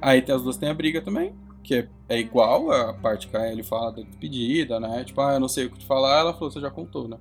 [0.00, 3.48] Aí as duas têm a briga também, que é, é igual a parte que a
[3.50, 5.04] Ellie fala da despedida, né?
[5.04, 7.18] Tipo, ah, eu não sei o que te falar, ela falou, você já contou, né?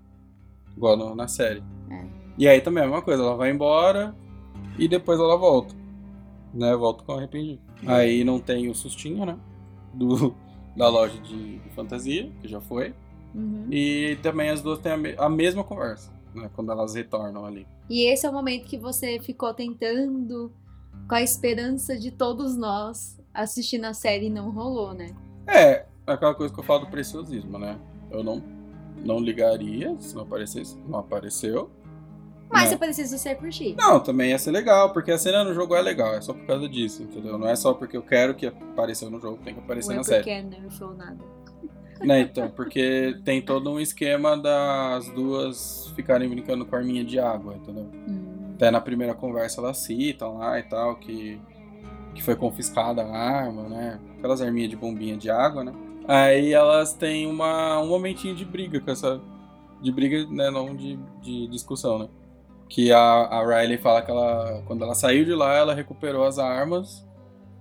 [0.76, 1.62] Igual no- na série.
[1.92, 2.06] É.
[2.40, 4.16] E aí também é a mesma coisa, ela vai embora
[4.78, 5.74] e depois ela volta.
[6.54, 6.76] Né?
[6.76, 7.62] Volta com arrependido.
[7.86, 9.38] Aí não tem o sustinho, né?
[9.94, 10.36] Do,
[10.76, 12.94] da loja de, de fantasia, que já foi.
[13.34, 13.68] Uhum.
[13.72, 16.50] E também as duas têm a, me- a mesma conversa, né?
[16.54, 17.66] Quando elas retornam ali.
[17.90, 20.52] E esse é o momento que você ficou tentando,
[21.08, 25.16] com a esperança de todos nós, assistir a série e não rolou, né?
[25.48, 27.80] É, aquela coisa que eu falo do preciosismo, né?
[28.10, 28.44] Eu não,
[29.04, 30.78] não ligaria se não aparecesse.
[30.88, 31.70] Não apareceu.
[32.52, 32.70] Mas né?
[32.70, 33.76] se aparecesse, você ia curtir.
[33.78, 36.46] Não, também ia ser legal, porque a cena no jogo é legal, é só por
[36.46, 37.38] causa disso, entendeu?
[37.38, 39.98] Não é só porque eu quero que apareceu no jogo, tem que aparecer Não é
[39.98, 40.32] na porque série.
[40.32, 41.18] é nerf ou nada.
[42.02, 47.20] Né, então, porque tem todo um esquema das duas ficarem brincando com a arminha de
[47.20, 47.88] água, entendeu?
[48.08, 48.54] Hum.
[48.56, 51.40] Até na primeira conversa elas citam lá e tal, que,
[52.16, 54.00] que foi confiscada a arma, né?
[54.18, 55.74] Aquelas arminhas de bombinha de água, né?
[56.08, 59.22] Aí elas têm uma, um momentinho de briga com essa.
[59.80, 60.50] De briga, né?
[60.50, 62.10] Não de, de discussão, né?
[62.74, 64.64] Que a, a Riley fala que ela.
[64.66, 67.06] Quando ela saiu de lá, ela recuperou as armas.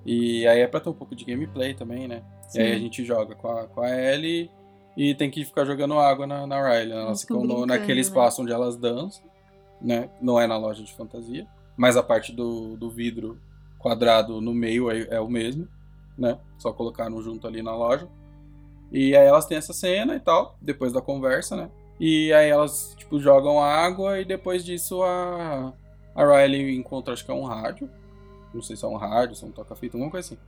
[0.07, 2.23] E aí é pra ter um pouco de gameplay também, né?
[2.55, 2.83] E aí a Sim.
[2.83, 4.49] gente joga com a, com a Ellie
[4.97, 6.95] e tem que ficar jogando água na, na Riley.
[6.95, 7.03] né?
[7.03, 8.01] Elas ficam no- naquele né?
[8.01, 9.25] espaço onde elas dançam,
[9.81, 10.09] né?
[10.23, 11.45] Não é na loja de fantasia.
[11.77, 13.37] Mas a parte do, do vidro
[13.79, 15.67] quadrado no meio é, é o mesmo,
[16.17, 16.39] né?
[16.57, 18.07] Só colocaram junto ali na loja.
[18.93, 21.69] E aí elas têm essa cena e tal, depois da conversa, né?
[22.01, 25.75] E aí elas, tipo, jogam água e depois disso a,
[26.15, 27.91] a Riley encontra, acho que é um rádio.
[28.55, 30.43] Não sei se é um rádio, se é um toca-fita, alguma coisa assim.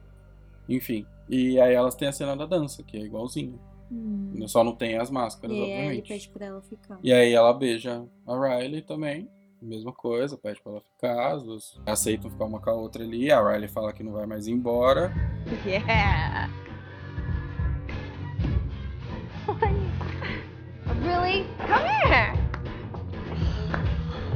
[0.68, 1.06] Enfim.
[1.28, 3.60] E aí elas têm a cena da dança, que é igualzinho.
[3.90, 4.32] Hum.
[4.48, 6.08] Só não tem as máscaras, E aí ele obviamente.
[6.08, 6.98] pede pra ela ficar.
[7.02, 9.28] E aí ela beija a Riley também.
[9.60, 13.30] Mesma coisa, pede pra ela ficar, as duas aceitam ficar uma com a outra ali.
[13.30, 15.12] A Riley fala que não vai mais embora.
[15.66, 16.48] Yeah.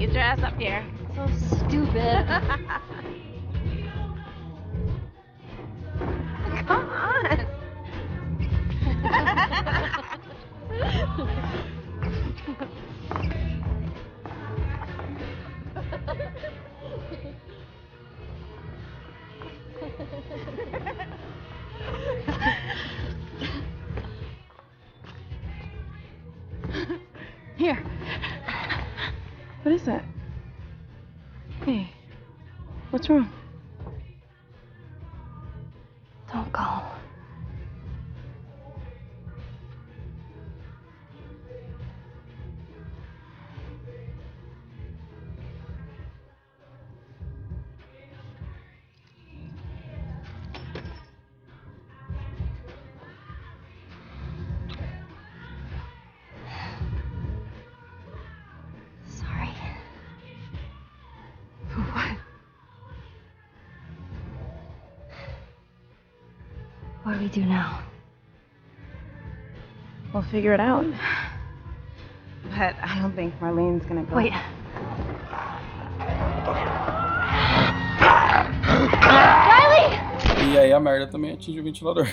[0.07, 0.85] Get your ass up here.
[1.17, 1.27] So
[1.67, 1.91] stupid.
[6.69, 7.47] Come on.
[67.27, 67.81] we do now?
[70.13, 70.87] We'll figure it out.
[72.51, 74.17] But I don't think Marlene's gonna go.
[74.17, 74.33] Wait.
[80.49, 82.09] E aí a merda também atinge o ventilador.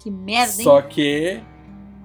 [0.00, 0.64] Que merda, hein?
[0.64, 1.40] Só que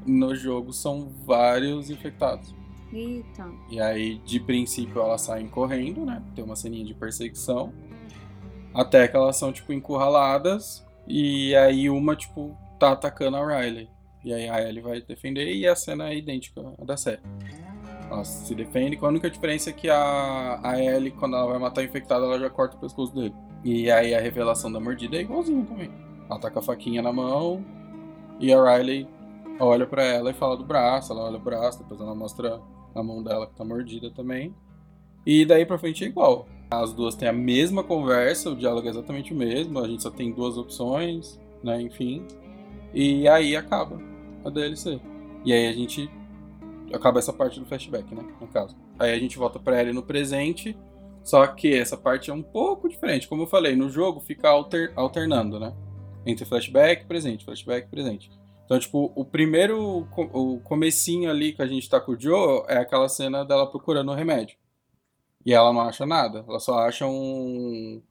[0.05, 2.53] no jogo são vários infectados.
[2.93, 3.49] Eita.
[3.72, 6.22] E aí, de princípio, elas saem correndo, né?
[6.36, 7.74] Tem uma ceninha de perseguição.
[8.72, 10.86] Até que elas são, tipo, encurraladas.
[11.08, 13.89] E aí uma, tipo, tá atacando a Riley.
[14.24, 17.22] E aí a Ellie vai defender e a cena é idêntica à da série.
[18.10, 21.60] Ela se defende, com a única diferença é que a, a Ellie, quando ela vai
[21.60, 23.34] matar o infectado, ela já corta o pescoço dele.
[23.64, 25.91] E aí a revelação da mordida é igualzinho também.
[26.30, 27.64] Ela tá com a faquinha na mão
[28.39, 29.08] e a Riley
[29.60, 32.62] olha pra ela e fala do braço, ela olha o braço, depois ela mostra
[32.95, 34.56] a mão dela que tá mordida também.
[35.26, 36.47] E daí pra frente é igual.
[36.82, 40.09] As duas têm a mesma conversa, o diálogo é exatamente o mesmo, a gente só
[40.09, 42.26] tem duas opções, né, enfim.
[42.93, 43.99] E aí acaba
[44.43, 44.99] a DLC.
[45.45, 46.09] E aí a gente
[46.93, 48.76] acaba essa parte do flashback, né, no caso.
[48.99, 50.78] Aí a gente volta pra ela no presente,
[51.24, 53.28] só que essa parte é um pouco diferente.
[53.28, 55.74] Como eu falei, no jogo fica alter- alternando, né?
[56.26, 58.30] Entre flashback presente, flashback presente.
[58.65, 62.78] Então, tipo, o primeiro, o comecinho ali que a gente tá com o Joe é
[62.78, 64.57] aquela cena dela procurando o remédio.
[65.46, 68.02] E ela não acha nada, ela só acha um,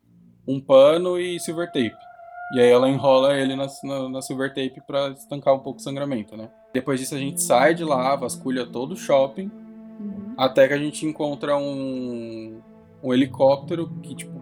[0.46, 1.96] um pano e silver tape.
[2.54, 5.82] E aí ela enrola ele na, na, na silver tape pra estancar um pouco o
[5.82, 6.50] sangramento, né?
[6.74, 9.50] Depois disso a gente sai de lá, vasculha todo o shopping,
[10.00, 10.34] Uhum.
[10.36, 12.60] até que a gente encontra um,
[13.02, 14.40] um helicóptero que, tipo,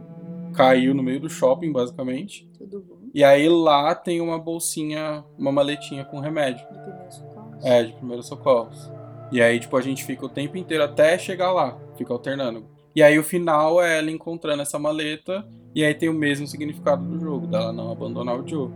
[0.55, 2.49] caiu no meio do shopping, basicamente.
[2.57, 2.97] Tudo bom.
[3.13, 6.65] E aí lá tem uma bolsinha, uma maletinha com remédio.
[6.67, 7.59] De primeiro socorro.
[7.63, 8.91] É, de primeiros socorros.
[9.33, 12.65] E aí, tipo, a gente fica o tempo inteiro até chegar lá, fica alternando.
[12.95, 17.05] E aí o final é ela encontrando essa maleta, e aí tem o mesmo significado
[17.05, 18.71] do jogo, dela não abandonar o Joe.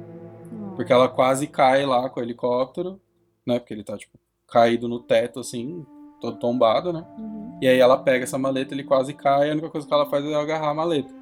[0.76, 3.00] Porque ela quase cai lá com o helicóptero,
[3.46, 3.58] né?
[3.58, 5.84] Porque ele tá, tipo, caído no teto, assim,
[6.20, 7.04] todo tombado, né?
[7.18, 7.58] Uhum.
[7.60, 10.24] E aí ela pega essa maleta, ele quase cai, a única coisa que ela faz
[10.24, 11.12] é agarrar a maleta.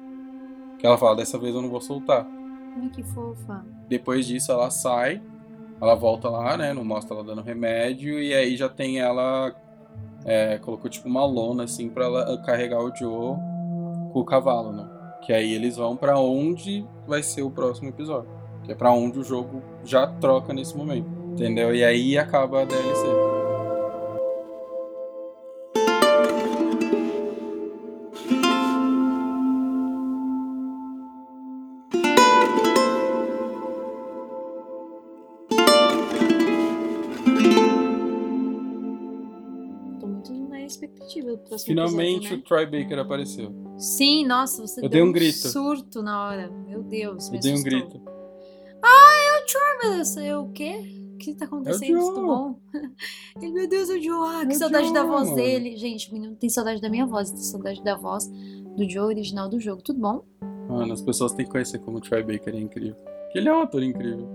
[0.79, 2.27] Que ela fala, dessa vez eu não vou soltar.
[2.75, 3.65] Ai, que fofa.
[3.87, 5.21] Depois disso ela sai,
[5.79, 6.73] ela volta lá, né?
[6.73, 9.55] Não mostra ela dando remédio, e aí já tem ela.
[10.25, 13.35] É, colocou tipo uma lona assim pra ela carregar o Joe
[14.11, 14.87] com o cavalo, né?
[15.21, 18.29] Que aí eles vão pra onde vai ser o próximo episódio.
[18.63, 21.09] Que é pra onde o jogo já troca nesse momento.
[21.31, 21.73] Entendeu?
[21.73, 23.42] E aí acaba a DLC.
[41.19, 43.49] Expectativa do próximo Finalmente episódio, o Troy Baker apareceu.
[43.49, 43.79] né?
[43.79, 45.47] Sim, nossa, você Eu deu dei um grito.
[45.47, 46.49] surto na hora.
[46.67, 47.79] Meu Deus, me Eu dei um assustou.
[47.79, 48.01] grito.
[48.83, 50.17] Ah, é o Troy, meu Deus.
[50.17, 50.99] Eu o quê?
[51.13, 51.87] O que tá acontecendo?
[51.99, 52.09] Joe.
[52.13, 52.59] Tudo bom?
[53.41, 54.27] Ele, meu Deus, o Joe.
[54.27, 55.35] Ah, que É saudade da Joe, voz mano.
[55.35, 55.77] dele.
[55.77, 59.47] Gente, o menino tem saudade da minha voz, tem saudade da voz do Joe original
[59.47, 59.81] do jogo.
[59.81, 60.25] Tudo bom?
[60.69, 62.95] Mano, as pessoas têm que conhecer como o Troy Baker é incrível.
[63.33, 64.27] Ele é um ator incrível.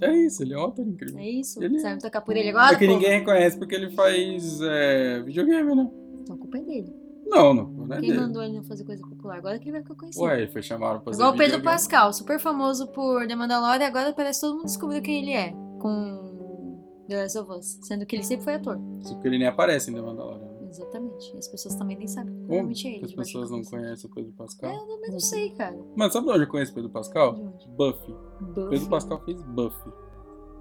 [0.00, 1.18] É isso, ele é um ator incrível.
[1.18, 1.62] é isso?
[1.62, 2.74] Ele- Você vai me tocar por ele agora?
[2.74, 2.92] É que pô?
[2.92, 5.90] ninguém reconhece porque ele faz é, videogame, né?
[6.22, 6.94] Então a culpa é dele.
[7.26, 7.66] Não, não.
[7.68, 8.20] não é Quem dele.
[8.20, 9.38] mandou ele não fazer coisa popular?
[9.38, 10.22] Agora que ele vai ficar conhecido.
[10.24, 11.74] Ué, ele foi chamado pra fazer Igual o Pedro videogame.
[11.76, 15.52] Pascal, super famoso por The Mandalorian, agora parece que todo mundo descobriu quem ele é.
[15.80, 16.78] Com
[17.08, 17.78] The Last of Us.
[17.82, 18.78] Sendo que ele sempre foi ator.
[19.00, 20.53] Isso porque ele nem aparece em The Mandalorian.
[20.74, 21.32] Exatamente.
[21.34, 23.04] E as pessoas também nem sabem que realmente é ele.
[23.04, 23.70] as pessoas não cabeça.
[23.76, 24.70] conhecem o Pedro Pascal?
[24.70, 25.78] É, eu também não sei, cara.
[25.96, 27.34] Mano, sabe de onde eu conheço o Pedro Pascal?
[27.34, 27.68] De onde?
[27.68, 28.14] Buffy.
[28.40, 28.68] Buffy.
[28.70, 29.92] Pedro Pascal fez Buffy.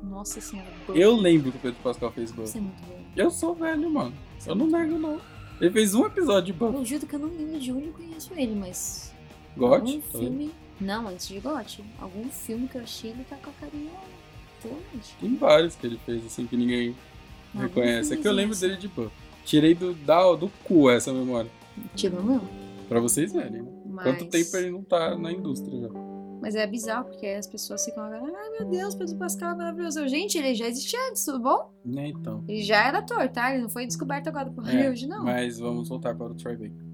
[0.04, 1.02] Nossa senhora, Buffy.
[1.02, 2.58] Eu lembro que o Pedro Pascal fez Você Buffy.
[2.58, 3.06] é muito velho.
[3.16, 4.14] Eu sou velho, mano.
[4.38, 5.22] Você Eu é não muito nego, não.
[5.60, 6.76] Ele fez um episódio de Buffy.
[6.76, 9.14] Eu juro que eu não lembro de onde eu conheço ele, mas.
[9.58, 9.74] God?
[9.74, 10.20] algum tá vendo?
[10.20, 10.52] filme.
[10.80, 11.84] Não, antes de GOT.
[12.00, 13.92] Algum filme que eu achei ele tá com a carinha.
[14.62, 15.16] Totalmente.
[15.20, 16.96] Tem vários que ele fez, assim, que ninguém
[17.54, 18.14] Algum reconhece.
[18.14, 19.23] É que eu lembro filmezinho, dele de Buffy.
[19.46, 21.50] Tirei do, da, do cu essa memória.
[21.96, 22.42] Tirou não.
[22.88, 23.72] Pra vocês verem, né?
[23.86, 24.06] Mas...
[24.06, 25.90] Quanto tempo ele não tá na indústria já?
[26.42, 30.06] Mas é bizarro, porque as pessoas ficam agora, ai meu Deus, Pedro Pascal é maravilhoso.
[30.10, 31.72] Gente, ele já existia antes, tudo bom?
[31.86, 32.44] Né, então.
[32.50, 33.54] Ele já era ator, tá?
[33.54, 35.24] Ele não foi descoberto agora por É, Hollywood, não.
[35.24, 36.94] Mas vamos voltar para o Troy Baker.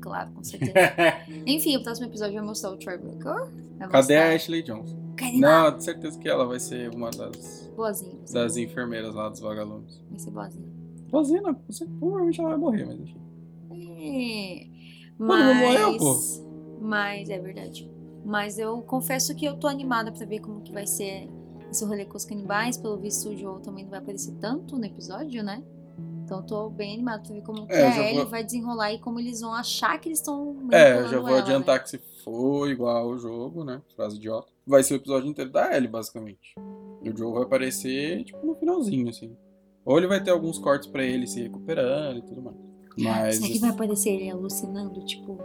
[0.00, 0.72] Claro, com certeza.
[1.46, 3.48] Enfim, o próximo episódio vai mostrar o Troy Baker.
[3.90, 4.98] Cadê a Ashley Johnson?
[5.16, 8.18] Quer Não, tenho certeza que ela vai ser uma das, Boazinha.
[8.32, 10.02] das enfermeiras lá dos vagalumes.
[10.10, 10.71] Vai ser boazinha.
[11.12, 11.56] Não.
[11.68, 13.20] Você, provavelmente ela vai morrer, mas enfim.
[13.70, 14.66] É,
[15.18, 16.42] não morreu, mas...
[16.80, 17.88] Mas, é verdade.
[18.24, 21.28] Mas eu confesso que eu tô animada pra ver como que vai ser
[21.70, 22.76] esse rolê com os canibais.
[22.76, 25.62] Pelo visto, o Joel também não vai aparecer tanto no episódio, né?
[26.24, 28.42] Então eu tô bem animada pra ver como que É, a já Ellie vou- vai
[28.44, 31.76] desenrolar e como eles vão achar que eles estão É, manipulando já vou ela, adiantar
[31.76, 31.82] né?
[31.82, 33.82] que se for igual ao jogo, né?
[33.94, 34.48] Frase idiota.
[34.66, 36.54] Vai ser o episódio inteiro da Ellie, basicamente.
[37.02, 39.36] E o Joe vai aparecer, tipo, no finalzinho, assim.
[39.84, 42.56] Ou ele vai ter alguns cortes pra ele se recuperando e tudo mais.
[42.96, 43.36] Mas.
[43.36, 45.38] Será que vai aparecer ele alucinando, tipo...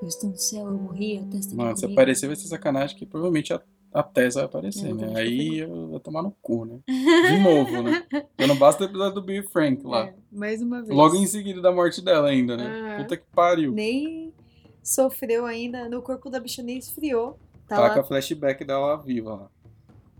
[0.00, 3.06] Eu estou no céu, eu morri, a testa Mano, se aparecer vai ser sacanagem, que
[3.06, 3.62] provavelmente a,
[3.92, 5.14] a Tessa vai aparecer, né?
[5.16, 6.78] Aí eu vou tomar no cu, né?
[6.86, 8.04] De novo, né?
[8.36, 10.08] Eu não basta o episódio do Bill Frank lá.
[10.08, 10.94] É, mais uma vez.
[10.94, 12.66] Logo em seguida da morte dela ainda, né?
[12.66, 13.02] Aham.
[13.02, 13.72] Puta que pariu.
[13.72, 14.34] Nem
[14.82, 17.38] sofreu ainda, no corpo da bicha nem esfriou.
[17.66, 18.04] Tá Taca lá.
[18.04, 19.50] flashback dela viva lá.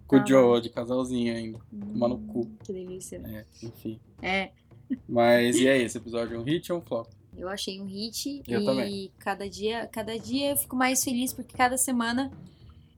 [0.06, 1.58] Com Tá o Joe de casalzinho ainda.
[1.92, 2.48] Tomar no cu.
[2.62, 3.20] Que delícia.
[3.24, 3.98] É, enfim.
[4.22, 4.50] É,
[5.08, 7.08] Mas e aí, esse episódio é um hit ou um flop?
[7.36, 9.12] eu achei um hit Eu e também.
[9.18, 12.30] cada dia, cada dia eu fico mais feliz porque cada semana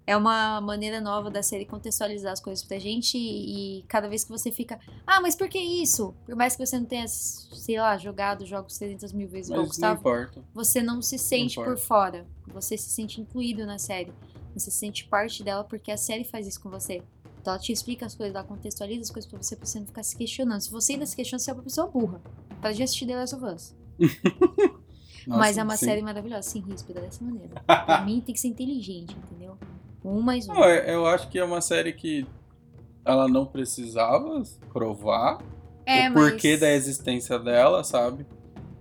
[0.07, 4.31] é uma maneira nova da série contextualizar as coisas pra gente e, cada vez que
[4.31, 6.15] você fica, ah, mas por que isso?
[6.25, 9.73] Por mais que você não tenha, sei lá, jogado jogos 300 mil vezes igual Mas
[9.73, 10.45] isso não Gustavo, importa.
[10.55, 11.81] você não se sente por importa.
[11.83, 12.27] fora.
[12.47, 14.13] Você se sente incluído na série.
[14.59, 17.03] Você se sente parte dela porque a série faz isso com você.
[17.41, 19.87] Então ela te explica as coisas, ela contextualiza as coisas pra você, pra você não
[19.87, 20.61] ficar se questionando.
[20.61, 22.21] Se você ainda se questiona, você é uma pessoa burra.
[22.61, 23.75] Para de assistir The Last of Us.
[25.27, 25.87] Nossa, Mas é uma sim.
[25.87, 27.61] série maravilhosa, sem risco, dessa maneira.
[27.67, 29.59] Pra mim tem que ser inteligente, entendeu?
[30.05, 30.55] Um mais um.
[30.55, 32.27] Não, é- eu acho que é uma série que
[33.05, 34.43] ela não precisava
[34.73, 35.39] provar
[35.85, 38.27] É, o porquê da existência dela, sabe?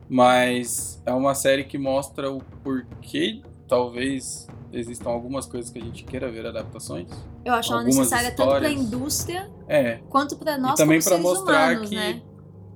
[0.09, 4.47] Mas é uma série que mostra o porquê, talvez
[4.77, 7.09] existam algumas coisas que a gente queira ver adaptações.
[7.43, 11.19] Eu acho ela necessária tanto pra histórias- indústria É, quanto pra nós e também seres
[11.21, 12.21] mostrar humanos, que né?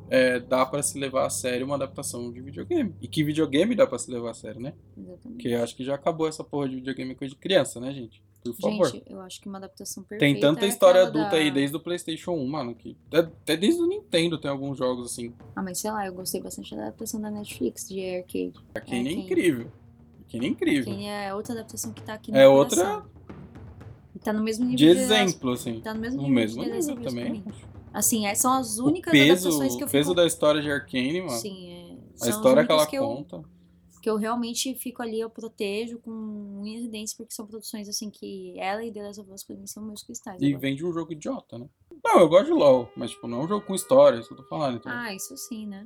[0.10, 2.94] é, dá pra se levar a sério uma adaptação de videogame.
[3.02, 4.74] E que videogame dá pra se levar a sério, né?
[4.98, 5.22] Exatamente.
[5.24, 8.22] Porque eu acho que já acabou essa porra de videogame coisa de criança, né, gente?
[8.44, 8.88] Por favor.
[8.92, 11.76] Gente, eu acho que uma adaptação perfeita Tem tanta é história adulta da- aí desde
[11.78, 12.74] o PlayStation 1, mano.
[12.74, 15.32] Que, até desde o Nintendo tem alguns jogos assim.
[15.56, 18.54] Ah, mas sei lá, eu gostei bastante da adaptação da Netflix de arcade.
[18.74, 19.14] Aquele é Arcane.
[19.26, 19.72] incrível.
[20.32, 20.94] Aquele é incrível.
[20.98, 23.12] É outra adaptação que tá aqui no É outra coração.
[24.16, 25.82] E tá no mesmo nível de exemplo, assim.
[25.82, 27.44] Tá no mesmo No nível mesmo de nível também.
[27.94, 30.16] Assim, é- são as O únicas peso, adaptações que eu o peso fico...
[30.16, 31.38] da história de Arcane, mano.
[31.38, 32.26] Sim, é...
[32.26, 33.44] a história que ela que eu, conta.
[34.02, 36.12] que eu realmente fico ali, eu protejo com
[36.62, 39.58] unhas e dentes, porque são produções assim que ela e The Last of Us pra
[39.58, 40.42] mim são meus cristais.
[40.42, 40.62] E agora.
[40.62, 41.68] vem de um jogo idiota, né?
[42.02, 44.34] Não, eu gosto de LoL, mas tipo, não é um jogo com história, isso que
[44.34, 44.78] eu tô falando.
[44.78, 44.90] Então.
[44.90, 45.86] Ah, isso sim, né?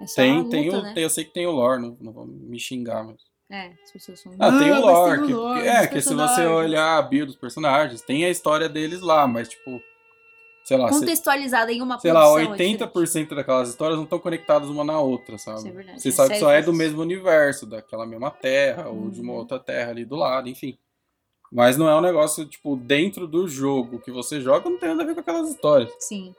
[0.00, 0.94] É só tem, luta, tem, o, né?
[0.94, 3.30] tem- eu sei que tem o lore, não, não vou me xingar, mas.
[3.52, 4.32] É, as pessoas são...
[4.38, 5.10] Ah, tem o mas lore.
[5.16, 8.24] tem o que- lore que- é, que se você olhar a bio dos personagens, tem
[8.24, 9.80] a história deles lá, mas tipo.
[10.64, 12.84] Sei lá, Contextualizada em uma sei lá, produção, é diferente.
[12.84, 15.58] 80% daquelas histórias não estão conectadas uma na outra, sabe?
[15.58, 16.00] Isso é verdade.
[16.00, 19.32] Você A sabe que só é do mesmo universo, daquela mesma terra, ou de uma
[19.32, 19.38] Uhum.
[19.40, 20.78] outra terra ali do lado, enfim.
[21.52, 25.02] Mas não é um negócio, tipo, dentro do jogo que você joga, não tem nada
[25.02, 25.92] a ver com aquelas histórias.
[25.98, 26.32] Sim.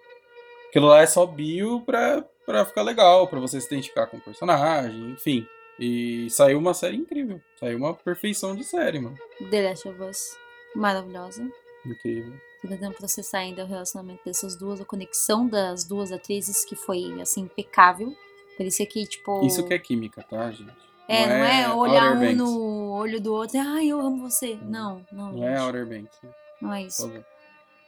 [0.69, 4.21] Aquilo lá é só bio pra, pra ficar legal, pra você se identificar com o
[4.21, 5.45] personagem, enfim.
[5.79, 7.41] E saiu uma série incrível.
[7.59, 9.17] Saiu uma perfeição de série, mano.
[9.49, 10.37] The Last of Us,
[10.75, 11.49] maravilhosa.
[11.85, 12.33] Incrível.
[12.61, 17.21] Tô tentando processar ainda o relacionamento dessas duas, a conexão das duas atrizes, que foi,
[17.21, 18.15] assim, impecável.
[18.57, 19.45] Parecia que, tipo...
[19.45, 20.71] Isso que é química, tá, gente?
[21.07, 24.29] É, não, Não é, é olhar um no olho do outro e, ai, eu amo
[24.29, 24.57] você.
[24.61, 25.65] Não, não, Não é gente.
[25.65, 26.19] Outer Banks.
[26.61, 27.11] Não é isso.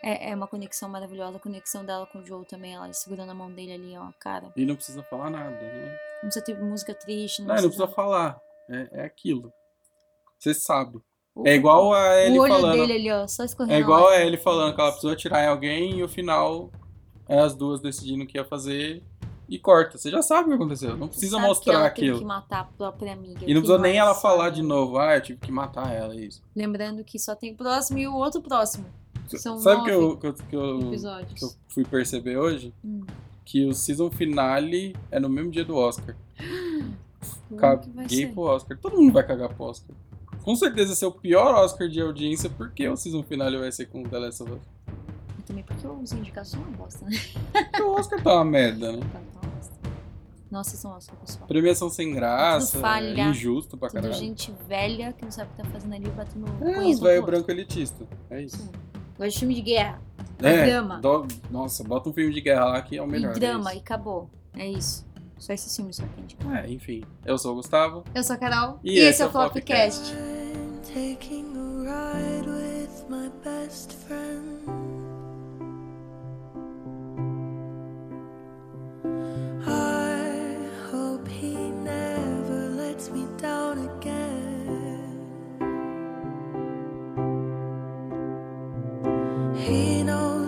[0.03, 1.37] É, é uma conexão maravilhosa.
[1.37, 4.51] A conexão dela com o Joe também, ela segurando a mão dele ali, ó, cara.
[4.55, 5.97] E não precisa falar nada, né?
[6.25, 7.83] Não precisa ter música triste, não, Não, não precisa...
[7.85, 8.39] precisa falar.
[8.67, 9.53] É, é aquilo.
[10.39, 10.99] Você sabe.
[11.35, 12.71] O- É igual a olho falando.
[12.79, 13.73] dele ali, ó, só escorrendo.
[13.75, 16.71] É igual a Ellie falando que ela precisou atirar em alguém e o final
[17.29, 19.03] é as duas decidindo o que ia fazer
[19.47, 19.99] e corta.
[19.99, 20.97] Você já sabe o que aconteceu.
[20.97, 22.07] Não precisa Sabe que mostrar ela aquilo.
[22.13, 23.41] Teve que matar a própria amiga.
[23.45, 24.55] E não que precisa nem ela mais falar sabe?
[24.55, 24.97] de novo.
[24.97, 26.41] Ah, eu tive que matar ela, é isso.
[26.55, 28.85] Lembrando que só tem o próximo e o outro próximo.
[29.27, 30.79] São Sabe o que eu, que, eu, que, eu,
[31.35, 32.73] que eu fui perceber hoje?
[32.83, 33.05] Hum.
[33.45, 36.15] Que o season finale é no mesmo dia do Oscar.
[37.47, 38.33] Como vai Caguei ser?
[38.33, 38.77] pro Oscar.
[38.77, 39.95] Todo mundo vai cagar pro Oscar.
[40.43, 43.85] Com certeza esse é o pior Oscar de audiência, porque o season finale vai ser
[43.87, 44.59] com The Last of Us.
[45.39, 47.17] E também porque os indicados são uma bosta, né?
[47.51, 48.99] Porque o Oscar tá uma merda, né?
[49.11, 49.73] Tá, uma bosta.
[50.51, 51.47] Nossa, são Oscar, pessoal.
[51.47, 53.21] Premiação sem graça, Tudo falha.
[53.21, 54.13] é injusto pra caralho.
[54.13, 57.49] gente velha que não sabe o que tá fazendo ali batendo É, um velho branco
[57.51, 58.05] elitista.
[58.29, 58.61] É isso.
[58.63, 58.79] outro.
[59.17, 60.01] Gosto de filme de guerra.
[60.41, 60.99] É, drama.
[60.99, 63.35] dó- nossa, bota um filme de guerra lá que é o melhor.
[63.35, 63.83] e drama, é e isso.
[63.85, 64.29] acabou.
[64.57, 65.05] É isso.
[65.37, 66.59] Só esse filme só que indica.
[66.59, 67.03] É, enfim.
[67.25, 68.03] Eu sou o Gustavo.
[68.13, 68.79] Eu sou a Carol.
[68.83, 70.13] E E, esse esse é o Flopcast.
[70.93, 71.55] Taking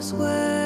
[0.07, 0.56] swear